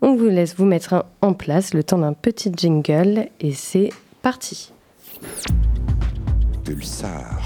[0.02, 3.90] On vous laisse vous mettre en place le temps d'un petit jingle et c'est
[4.24, 4.74] parti.
[6.64, 7.44] Pulsar,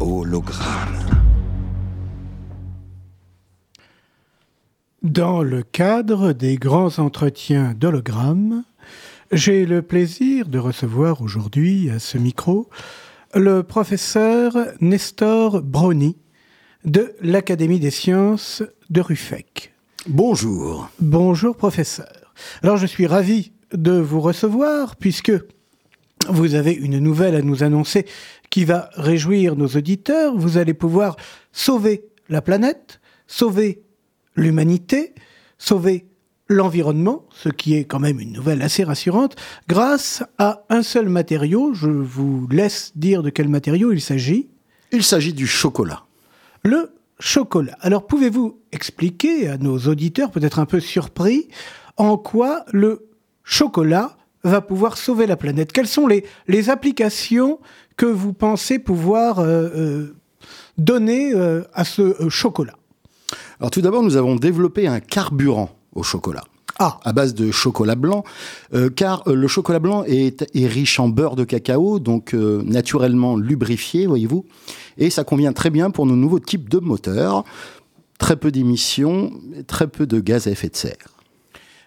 [0.00, 1.33] hologramme.
[5.04, 8.64] Dans le cadre des grands entretiens d'hologramme,
[9.32, 12.70] j'ai le plaisir de recevoir aujourd'hui à ce micro
[13.34, 16.16] le professeur Nestor Brony
[16.86, 19.74] de l'Académie des sciences de Ruffec.
[20.08, 20.88] Bonjour.
[21.00, 22.32] Bonjour professeur.
[22.62, 25.32] Alors je suis ravi de vous recevoir puisque
[26.30, 28.06] vous avez une nouvelle à nous annoncer
[28.48, 30.34] qui va réjouir nos auditeurs.
[30.34, 31.16] Vous allez pouvoir
[31.52, 33.83] sauver la planète, sauver
[34.34, 35.14] l'humanité,
[35.58, 36.06] sauver
[36.48, 39.36] l'environnement, ce qui est quand même une nouvelle assez rassurante,
[39.68, 41.72] grâce à un seul matériau.
[41.74, 44.48] Je vous laisse dire de quel matériau il s'agit.
[44.92, 46.04] Il s'agit du chocolat.
[46.62, 47.76] Le chocolat.
[47.80, 51.48] Alors pouvez-vous expliquer à nos auditeurs, peut-être un peu surpris,
[51.96, 53.08] en quoi le
[53.44, 55.72] chocolat va pouvoir sauver la planète?
[55.72, 57.60] Quelles sont les, les applications
[57.96, 60.16] que vous pensez pouvoir euh, euh,
[60.76, 62.74] donner euh, à ce chocolat?
[63.60, 66.44] Alors tout d'abord, nous avons développé un carburant au chocolat.
[66.80, 66.98] Ah.
[67.04, 68.24] à base de chocolat blanc,
[68.96, 74.44] car le chocolat blanc est, est, riche en beurre de cacao, donc naturellement lubrifié, voyez-vous,
[74.98, 77.44] et ça convient très bien pour nos nouveaux types de moteurs.
[78.18, 79.30] Très peu d'émissions,
[79.68, 81.13] très peu de gaz à effet de serre.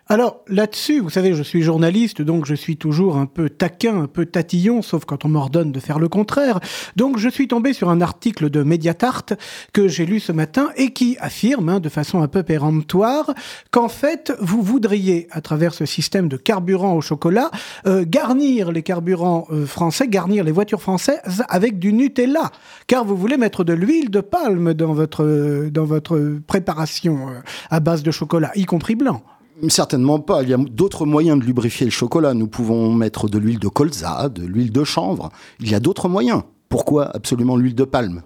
[0.09, 4.07] Alors là-dessus, vous savez, je suis journaliste, donc je suis toujours un peu taquin, un
[4.07, 6.61] peu tatillon, sauf quand on m'ordonne de faire le contraire.
[6.95, 9.25] Donc je suis tombé sur un article de Mediatart
[9.73, 13.33] que j'ai lu ce matin et qui affirme, hein, de façon un peu péremptoire,
[13.71, 17.51] qu'en fait, vous voudriez, à travers ce système de carburant au chocolat,
[17.85, 22.51] euh, garnir les carburants euh, français, garnir les voitures françaises avec du Nutella,
[22.87, 27.81] car vous voulez mettre de l'huile de palme dans votre, dans votre préparation euh, à
[27.81, 29.21] base de chocolat, y compris blanc.
[29.69, 30.43] Certainement pas.
[30.43, 32.33] Il y a d'autres moyens de lubrifier le chocolat.
[32.33, 35.29] Nous pouvons mettre de l'huile de colza, de l'huile de chanvre.
[35.59, 36.43] Il y a d'autres moyens.
[36.69, 38.21] Pourquoi absolument l'huile de palme?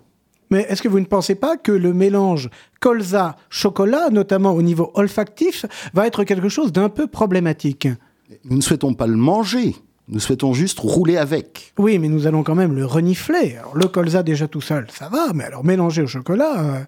[0.49, 2.49] Mais est-ce que vous ne pensez pas que le mélange
[2.81, 7.87] colza-chocolat, notamment au niveau olfactif, va être quelque chose d'un peu problématique?
[8.43, 9.75] Nous ne souhaitons pas le manger.
[10.09, 11.73] Nous souhaitons juste rouler avec.
[11.77, 13.55] Oui, mais nous allons quand même le renifler.
[13.57, 16.59] Alors, le colza déjà tout seul, ça va, mais alors mélanger au chocolat...
[16.59, 16.79] Euh...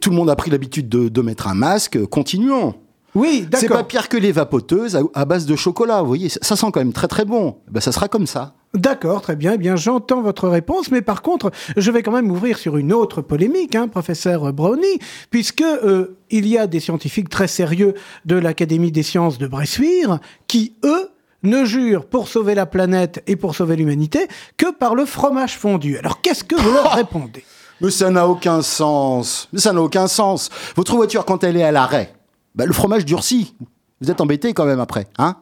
[0.00, 2.74] Tout le monde a pris l'habitude de, de mettre un masque, continuons.
[3.14, 3.60] Oui, d'accord.
[3.60, 6.28] C'est pas pire que les vapoteuses à, base de chocolat, vous voyez.
[6.28, 7.58] Ça sent quand même très très bon.
[7.70, 8.54] Ben, ça sera comme ça.
[8.74, 9.52] D'accord, très bien.
[9.54, 12.92] Eh bien, j'entends votre réponse, mais par contre, je vais quand même ouvrir sur une
[12.92, 14.98] autre polémique, hein, professeur Brownie,
[15.30, 20.18] puisque euh, il y a des scientifiques très sérieux de l'Académie des sciences de Bressuire
[20.48, 21.10] qui, eux,
[21.44, 25.96] ne jurent pour sauver la planète et pour sauver l'humanité que par le fromage fondu.
[25.98, 27.44] Alors, qu'est-ce que vous leur répondez?
[27.80, 29.48] Mais ça n'a aucun sens.
[29.52, 30.50] Mais ça n'a aucun sens.
[30.74, 32.12] Votre voiture, quand elle est à l'arrêt,
[32.54, 33.54] bah, le fromage durcit.
[34.00, 35.36] Vous êtes embêté quand même après, hein?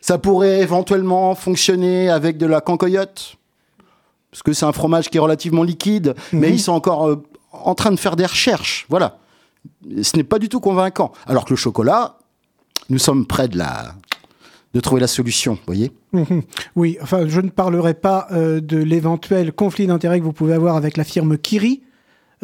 [0.00, 3.36] Ça pourrait éventuellement fonctionner avec de la cancoyote,
[4.30, 6.54] parce que c'est un fromage qui est relativement liquide, mais Mhm.
[6.54, 8.86] ils sont encore euh, en train de faire des recherches.
[8.88, 9.18] Voilà.
[10.02, 11.12] Ce n'est pas du tout convaincant.
[11.26, 12.16] Alors que le chocolat,
[12.88, 13.94] nous sommes près de la
[14.72, 15.90] de trouver la solution, vous voyez?
[16.76, 20.76] Oui, enfin, je ne parlerai pas euh, de l'éventuel conflit d'intérêts que vous pouvez avoir
[20.76, 21.82] avec la firme Kiri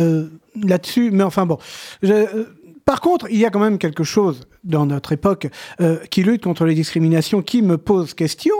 [0.00, 0.28] euh,
[0.60, 1.56] là-dessus, mais enfin bon.
[2.02, 2.55] Je, euh,
[2.86, 5.48] par contre, il y a quand même quelque chose dans notre époque
[5.82, 8.54] euh, qui lutte contre les discriminations qui me pose question,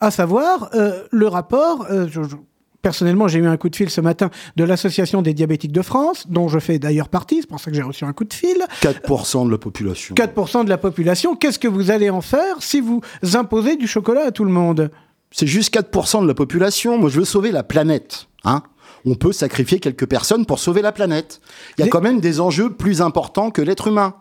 [0.00, 1.86] à savoir euh, le rapport.
[1.90, 2.36] euh, je- je-
[2.82, 6.26] Personnellement, j'ai eu un coup de fil ce matin de l'Association des diabétiques de France,
[6.28, 8.58] dont je fais d'ailleurs partie, c'est pour ça que j'ai reçu un coup de fil.
[8.80, 10.14] 4% de la population.
[10.14, 13.00] 4% de la population, qu'est-ce que vous allez en faire si vous
[13.34, 14.92] imposez du chocolat à tout le monde?
[15.32, 16.96] C'est juste 4% de la population.
[16.96, 18.28] Moi, je veux sauver la planète.
[18.44, 18.62] Hein
[19.06, 21.40] On peut sacrifier quelques personnes pour sauver la planète.
[21.78, 24.14] Il y a Les- quand même des enjeux plus importants que l'être humain.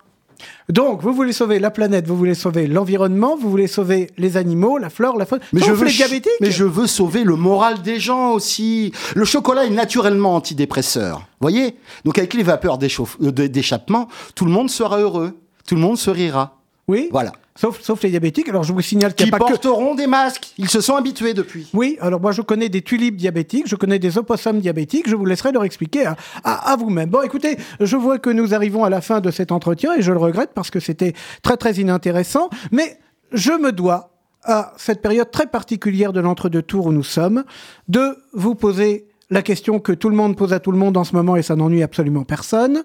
[0.69, 4.77] Donc, vous voulez sauver la planète, vous voulez sauver l'environnement, vous voulez sauver les animaux,
[4.77, 6.31] la flore, la faune, Mais sauf je, veux les diabétiques.
[6.41, 8.91] mais je veux sauver le moral des gens aussi.
[9.15, 11.25] Le chocolat est naturellement antidépresseur.
[11.39, 11.75] Voyez?
[12.03, 15.31] Donc avec les vapeurs euh, d'échappement, tout le monde sera heureux.
[15.67, 16.59] Tout le monde se rira.
[16.87, 17.31] Oui, Voilà.
[17.55, 18.49] Sauf, sauf les diabétiques.
[18.49, 19.51] Alors, je vous signale qu'il Qui n'y a pas que...
[19.51, 20.53] porteront des masques.
[20.57, 21.69] Ils se sont habitués depuis.
[21.73, 25.25] Oui, alors moi je connais des tulipes diabétiques, je connais des opossums diabétiques, je vous
[25.25, 27.09] laisserai leur expliquer à, à- à vous-même.
[27.09, 30.11] Bon, écoutez, je vois que nous arrivons à la fin de cet entretien et je
[30.11, 32.99] le regrette parce que c'était très très inintéressant, mais
[33.31, 34.11] je me dois
[34.43, 37.43] à cette période très particulière de l'entre-deux tours où nous sommes
[37.87, 41.03] de vous poser la question que tout le monde pose à tout le monde en
[41.03, 42.83] ce moment et ça n'ennuie absolument personne,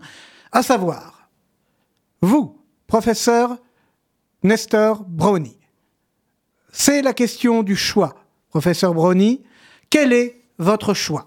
[0.52, 1.28] à savoir,
[2.22, 2.56] vous,
[2.86, 3.58] professeur
[4.42, 5.58] Nestor Brownie,
[6.72, 8.14] c'est la question du choix.
[8.48, 9.42] Professeur Brownie,
[9.90, 11.26] quel est votre choix?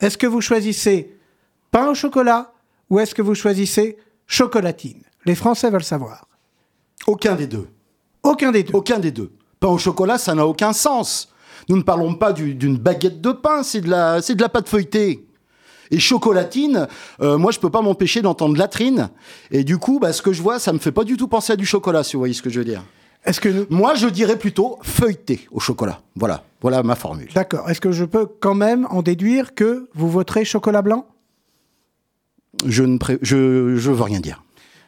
[0.00, 1.16] Est-ce que vous choisissez
[1.70, 2.52] pain au chocolat
[2.90, 5.02] ou est-ce que vous choisissez chocolatine?
[5.24, 6.28] Les Français veulent savoir.
[7.06, 7.68] Aucun des deux.
[8.22, 8.74] Aucun des deux.
[8.74, 9.32] Aucun des deux.
[9.58, 11.32] Pain au chocolat, ça n'a aucun sens.
[11.68, 14.48] Nous ne parlons pas du- d'une baguette de pain, c'est de la, c'est de la
[14.48, 15.26] pâte feuilletée.
[15.90, 16.88] Et chocolatine,
[17.20, 19.10] euh, moi je peux pas m'empêcher d'entendre latrine.
[19.50, 21.52] Et du coup, bah, ce que je vois, ça me fait pas du tout penser
[21.52, 22.82] à du chocolat, si vous voyez ce que je veux dire.
[23.24, 23.64] Est-ce que nous...
[23.70, 26.00] Moi, je dirais plutôt feuilleté au chocolat.
[26.14, 27.28] Voilà, voilà ma formule.
[27.34, 27.70] D'accord.
[27.70, 31.06] Est-ce que je peux quand même en déduire que vous voterez chocolat blanc?
[32.66, 34.42] Je ne pré- je, je veux rien dire.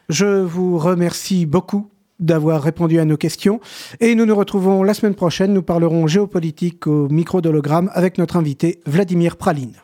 [0.09, 1.89] Je vous remercie beaucoup
[2.21, 3.61] d'avoir répondu à nos questions
[4.01, 5.53] et nous nous retrouvons la semaine prochaine.
[5.53, 9.75] Nous parlerons géopolitique au micro d'hologramme avec notre invité Vladimir Praline.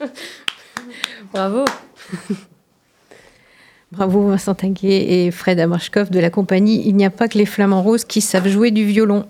[1.32, 1.64] Bravo.
[3.92, 7.46] Bravo Vincent Tanguay et Fred Amarchkov de la compagnie Il n'y a pas que les
[7.46, 9.26] flamants roses qui savent jouer du violon.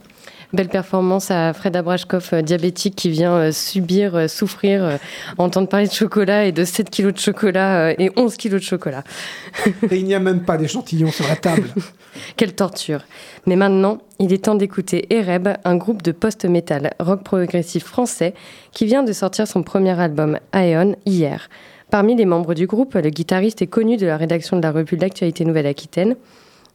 [0.52, 4.98] Belle performance à Fred Abrashkov, euh, diabétique, qui vient euh, subir, euh, souffrir,
[5.38, 9.02] entendre parler de chocolat et de 7 kilos de chocolat et 11 kilos de chocolat.
[9.90, 11.68] et il n'y a même pas d'échantillon sur la table.
[12.36, 13.00] Quelle torture.
[13.46, 18.32] Mais maintenant, il est temps d'écouter Ereb, un groupe de post-metal rock progressif français
[18.72, 21.48] qui vient de sortir son premier album, Aeon, hier.
[21.90, 24.96] Parmi les membres du groupe, le guitariste est connu de la rédaction de la revue
[24.96, 26.16] L'Actualité Nouvelle-Aquitaine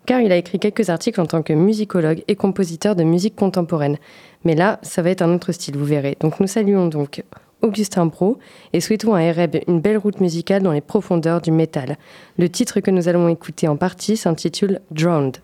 [0.06, 3.98] car il a écrit quelques articles en tant que musicologue et compositeur de musique contemporaine.
[4.44, 6.18] Mais là, ça va être un autre style, vous verrez.
[6.20, 7.24] Donc nous saluons donc
[7.62, 8.40] Augustin Bro
[8.74, 11.98] et souhaitons à Ereb une belle route musicale dans les profondeurs du métal.
[12.38, 15.38] Le titre que nous allons écouter en partie s'intitule Drowned.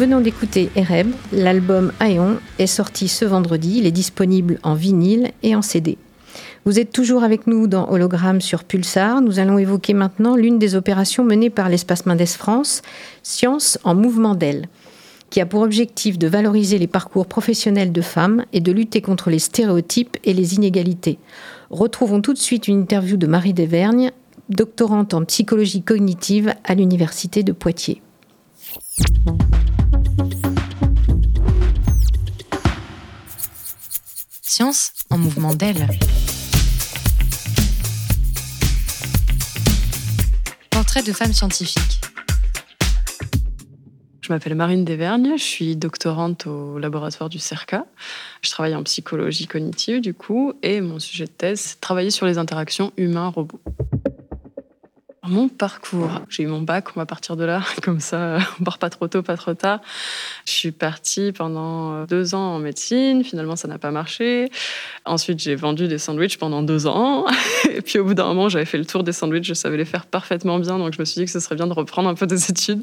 [0.00, 1.12] Venons d'écouter Ereb.
[1.30, 3.76] L'album Aeon est sorti ce vendredi.
[3.76, 5.98] Il est disponible en vinyle et en CD.
[6.64, 9.20] Vous êtes toujours avec nous dans Hologramme sur Pulsar.
[9.20, 12.80] Nous allons évoquer maintenant l'une des opérations menées par l'espace Mendes France,
[13.22, 14.68] Science en mouvement d'aile,
[15.28, 19.28] qui a pour objectif de valoriser les parcours professionnels de femmes et de lutter contre
[19.28, 21.18] les stéréotypes et les inégalités.
[21.68, 24.12] Retrouvons tout de suite une interview de Marie Desvergnes,
[24.48, 28.00] doctorante en psychologie cognitive à l'Université de Poitiers.
[34.52, 35.86] Science en mouvement d'aile.
[40.70, 42.00] Portrait de femme scientifique.
[44.20, 47.86] Je m'appelle Marine Desvergnes, je suis doctorante au laboratoire du CERCA.
[48.42, 52.26] Je travaille en psychologie cognitive du coup, et mon sujet de thèse, c'est travailler sur
[52.26, 53.60] les interactions humains-robots.
[55.30, 58.78] Mon parcours, j'ai eu mon bac, on va partir de là, comme ça, on part
[58.78, 59.78] pas trop tôt, pas trop tard.
[60.44, 64.50] Je suis partie pendant euh, deux ans en médecine, finalement ça n'a pas marché.
[65.04, 67.26] Ensuite j'ai vendu des sandwichs pendant deux ans,
[67.70, 69.84] et puis au bout d'un moment j'avais fait le tour des sandwichs, je savais les
[69.84, 72.14] faire parfaitement bien, donc je me suis dit que ce serait bien de reprendre un
[72.16, 72.82] peu des études.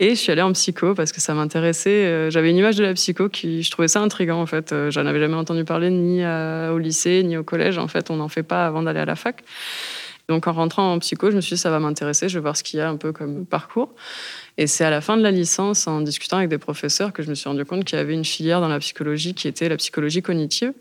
[0.00, 2.04] Et je suis allée en psycho parce que ça m'intéressait.
[2.04, 4.72] Euh, j'avais une image de la psycho qui, je trouvais ça intriguant en fait.
[4.72, 7.78] Euh, j'en avais jamais entendu parler ni au lycée ni au collège.
[7.78, 9.42] En fait, on n'en fait pas avant d'aller à la fac.
[10.30, 12.56] Donc en rentrant en psycho, je me suis dit ça va m'intéresser, je vais voir
[12.56, 13.92] ce qu'il y a un peu comme parcours.
[14.58, 17.30] Et c'est à la fin de la licence, en discutant avec des professeurs, que je
[17.30, 19.76] me suis rendu compte qu'il y avait une filière dans la psychologie qui était la
[19.76, 20.72] psychologie cognitive,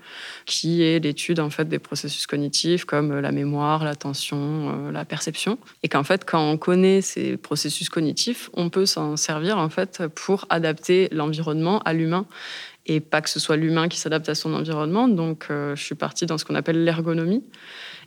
[0.46, 5.58] qui est l'étude en fait des processus cognitifs comme la mémoire, l'attention, euh, la perception,
[5.82, 10.04] et qu'en fait quand on connaît ces processus cognitifs, on peut s'en servir en fait
[10.14, 12.28] pour adapter l'environnement à l'humain
[12.86, 15.08] et pas que ce soit l'humain qui s'adapte à son environnement.
[15.08, 17.44] Donc, je suis partie dans ce qu'on appelle l'ergonomie.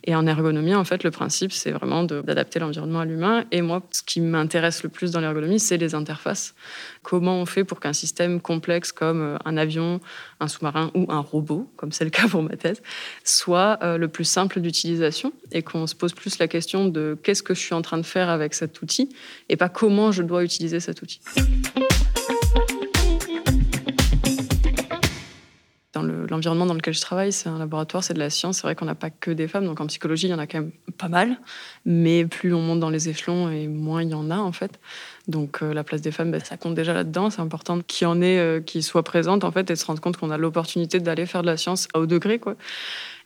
[0.05, 3.45] Et en ergonomie, en fait, le principe, c'est vraiment d'adapter l'environnement à l'humain.
[3.53, 6.55] Et moi, ce qui m'intéresse le plus dans l'ergonomie, c'est les interfaces.
[7.03, 10.01] Comment on fait pour qu'un système complexe comme euh, un avion,
[10.41, 12.83] un sous-marin ou un robot, comme c'est le cas pour ma thèse,
[13.23, 17.43] soit euh, le plus simple d'utilisation et qu'on se pose plus la question de qu'est-ce
[17.43, 19.15] que je suis en train de faire avec cet outil
[19.49, 21.21] et pas comment je dois utiliser cet outil.
[26.03, 28.57] L'environnement dans lequel je travaille, c'est un laboratoire, c'est de la science.
[28.57, 30.47] C'est vrai qu'on n'a pas que des femmes, donc en psychologie, il y en a
[30.47, 31.39] quand même pas mal.
[31.87, 34.79] Mais plus on monte dans les échelons, et moins il y en a en fait.
[35.29, 37.31] Donc euh, la place des femmes, ben, ça compte déjà là-dedans.
[37.31, 40.01] C'est important qu'il y en ait, euh, qui soient présentes en fait, et se rendre
[40.01, 42.57] compte qu'on a l'opportunité d'aller faire de la science à haut degré, quoi.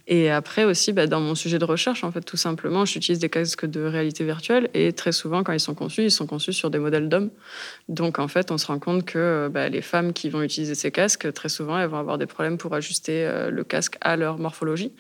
[0.09, 3.29] Et après aussi, bah, dans mon sujet de recherche, en fait, tout simplement, j'utilise des
[3.29, 6.71] casques de réalité virtuelle et très souvent, quand ils sont conçus, ils sont conçus sur
[6.71, 7.31] des modèles d'hommes.
[7.89, 10.93] Donc, en fait, on se rend compte que bah, les femmes qui vont utiliser ces
[10.93, 14.39] casques, très souvent, elles vont avoir des problèmes pour ajuster euh, le casque à leur
[14.39, 14.93] morphologie.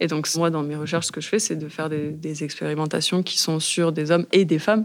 [0.00, 3.22] Et donc, moi, dans mes recherches, ce que je fais, c'est de faire des, expérimentations
[3.22, 4.84] qui sont sur des hommes et des femmes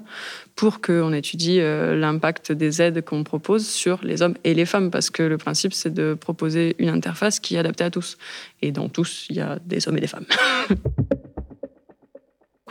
[0.56, 4.90] pour qu'on étudie euh, l'impact des aides qu'on propose sur les hommes et les femmes.
[4.92, 8.18] Parce que le principe, c'est de proposer une interface qui est adaptée à tous.
[8.62, 10.26] Et dans tous, il y a des hommes et des femmes.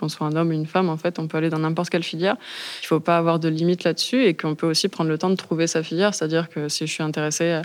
[0.01, 2.03] qu'on soit un homme ou une femme, en fait, on peut aller dans n'importe quelle
[2.03, 2.36] filière.
[2.80, 5.30] Il ne faut pas avoir de limite là-dessus et qu'on peut aussi prendre le temps
[5.30, 6.14] de trouver sa filière.
[6.14, 7.61] C'est-à-dire que si je suis intéressée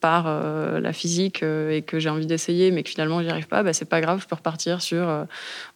[0.00, 3.48] par euh, la physique euh, et que j'ai envie d'essayer, mais que finalement j'y arrive
[3.48, 5.24] pas, bah, c'est pas grave, je peux repartir sur euh,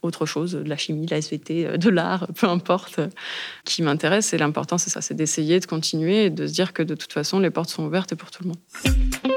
[0.03, 3.01] autre chose, de la chimie, de la SVT, de l'art, peu importe,
[3.65, 4.33] qui m'intéresse.
[4.33, 7.13] Et l'important, c'est ça, c'est d'essayer, de continuer et de se dire que de toute
[7.13, 9.34] façon, les portes sont ouvertes pour tout le monde.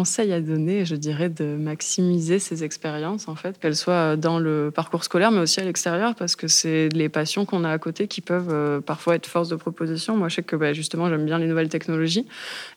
[0.00, 4.70] Conseil à donner, je dirais, de maximiser ces expériences, en fait, qu'elles soient dans le
[4.74, 8.08] parcours scolaire, mais aussi à l'extérieur, parce que c'est les passions qu'on a à côté
[8.08, 10.16] qui peuvent euh, parfois être force de proposition.
[10.16, 12.26] Moi, je sais que bah, justement, j'aime bien les nouvelles technologies.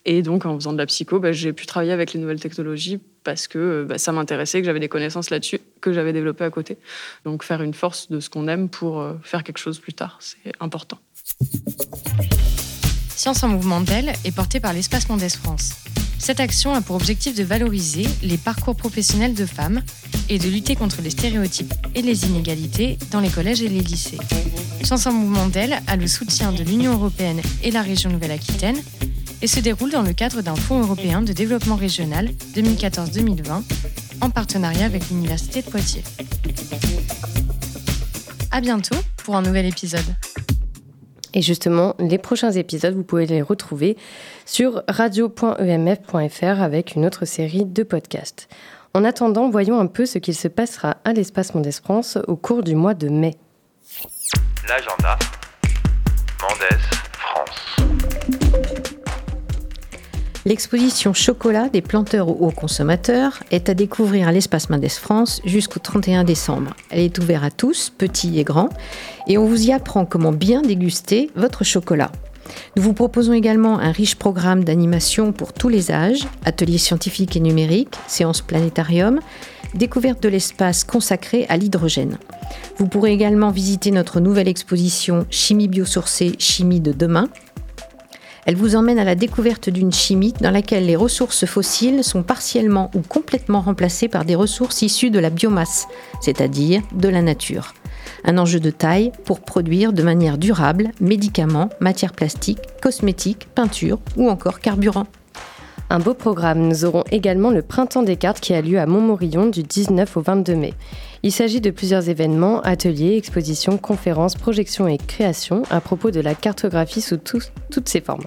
[0.04, 3.00] Et donc, en faisant de la psycho, bah, j'ai pu travailler avec les nouvelles technologies
[3.24, 6.50] parce que euh, bah, ça m'intéressait, que j'avais des connaissances là-dessus, que j'avais développées à
[6.50, 6.78] côté.
[7.24, 10.18] Donc, faire une force de ce qu'on aime pour euh, faire quelque chose plus tard,
[10.20, 11.00] c'est important.
[13.16, 15.72] Science en mouvement d'elle est portée par l'Espace Mondes France.
[16.24, 19.82] Cette action a pour objectif de valoriser les parcours professionnels de femmes
[20.30, 24.20] et de lutter contre les stéréotypes et les inégalités dans les collèges et les lycées.
[24.86, 28.78] Chance en mouvement d'elle a le soutien de l'Union européenne et la région Nouvelle-Aquitaine
[29.42, 33.62] et se déroule dans le cadre d'un fonds européen de développement régional 2014-2020
[34.22, 36.06] en partenariat avec l'Université de Poitiers.
[38.50, 38.96] À bientôt
[39.26, 40.16] pour un nouvel épisode.
[41.34, 43.98] Et justement, les prochains épisodes, vous pouvez les retrouver
[44.46, 48.48] sur radio.emf.fr avec une autre série de podcasts.
[48.94, 52.62] En attendant, voyons un peu ce qu'il se passera à l'espace Mondes France au cours
[52.62, 53.36] du mois de mai.
[54.68, 55.18] L'agenda
[56.42, 57.03] Mondes
[60.46, 66.26] L'exposition Chocolat des planteurs aux consommateurs est à découvrir à l'espace Mendes France jusqu'au 31
[66.26, 66.76] décembre.
[66.90, 68.68] Elle est ouverte à tous, petits et grands,
[69.30, 72.12] et on vous y apprend comment bien déguster votre chocolat.
[72.76, 77.40] Nous vous proposons également un riche programme d'animation pour tous les âges, ateliers scientifiques et
[77.40, 79.22] numériques, séances planétarium,
[79.76, 82.18] découverte de l'espace consacré à l'hydrogène.
[82.78, 87.30] Vous pourrez également visiter notre nouvelle exposition Chimie biosourcée, chimie de demain,
[88.46, 92.92] elle vous emmène à la découverte d'une chimie dans laquelle les ressources fossiles sont partiellement
[92.94, 95.88] ou complètement remplacées par des ressources issues de la biomasse,
[96.22, 97.74] c'est-à-dire de la nature.
[98.26, 104.30] Un enjeu de taille pour produire de manière durable médicaments, matières plastiques, cosmétiques, peintures ou
[104.30, 105.08] encore carburant.
[105.94, 106.68] Un beau programme.
[106.68, 110.22] Nous aurons également le Printemps des cartes qui a lieu à Montmorillon du 19 au
[110.22, 110.74] 22 mai.
[111.22, 116.34] Il s'agit de plusieurs événements, ateliers, expositions, conférences, projections et créations à propos de la
[116.34, 118.24] cartographie sous toutes ses formes.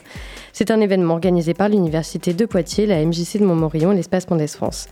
[0.52, 4.46] C'est un événement organisé par l'Université de Poitiers, la MJC de Montmorillon et l'Espace Mondes
[4.46, 4.86] France.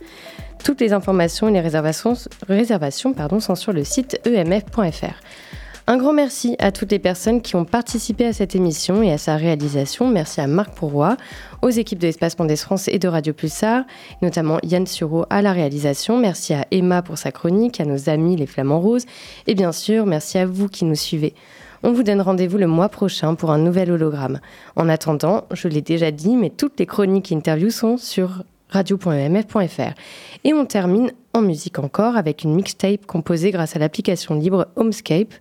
[0.61, 2.15] Toutes les informations et les réservations,
[3.39, 5.21] sont sur le site emf.fr.
[5.87, 9.19] Un grand merci à toutes les personnes qui ont participé à cette émission et à
[9.19, 10.07] sa réalisation.
[10.07, 11.15] Merci à Marc Pourroy,
[11.61, 13.83] aux équipes de l'Espace Mondes France et de Radio Pulsar,
[14.23, 16.17] notamment Yann Sureau à la réalisation.
[16.17, 19.05] Merci à Emma pour sa chronique, à nos amis les Flamands Roses
[19.45, 21.35] et bien sûr, merci à vous qui nous suivez.
[21.83, 24.39] On vous donne rendez-vous le mois prochain pour un nouvel hologramme.
[24.75, 29.93] En attendant, je l'ai déjà dit, mais toutes les chroniques et interviews sont sur radio.emf.fr.
[30.43, 35.35] Et on termine en musique encore avec une mixtape composée grâce à l'application libre Homescape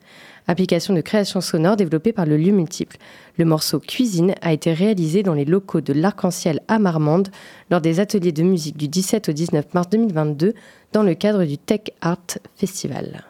[0.46, 2.96] application de création sonore développée par le lieu multiple.
[3.38, 7.28] Le morceau Cuisine a été réalisé dans les locaux de l'Arc-en-Ciel à Marmande
[7.70, 10.54] lors des ateliers de musique du 17 au 19 mars 2022
[10.92, 13.24] dans le cadre du Tech Art Festival.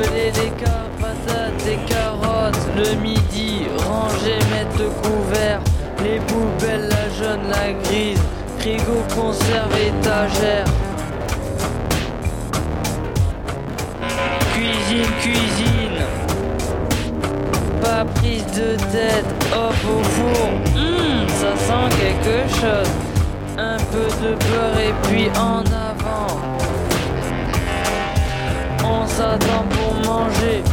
[0.00, 2.58] Des carottes, patates, des carottes.
[2.76, 5.60] Le midi, ranger, mettre le couvert.
[6.02, 8.20] Les poubelles, la jaune, la grise.
[8.58, 10.64] Frigo, conserve, étagère.
[14.54, 16.02] Cuisine, cuisine.
[17.82, 20.48] Pas prise de tête, hop au four.
[20.76, 22.90] Hum, ça sent quelque chose.
[23.58, 26.42] Un peu de beurre et puis en avant.
[28.84, 29.61] On s'attend
[30.12, 30.71] manger.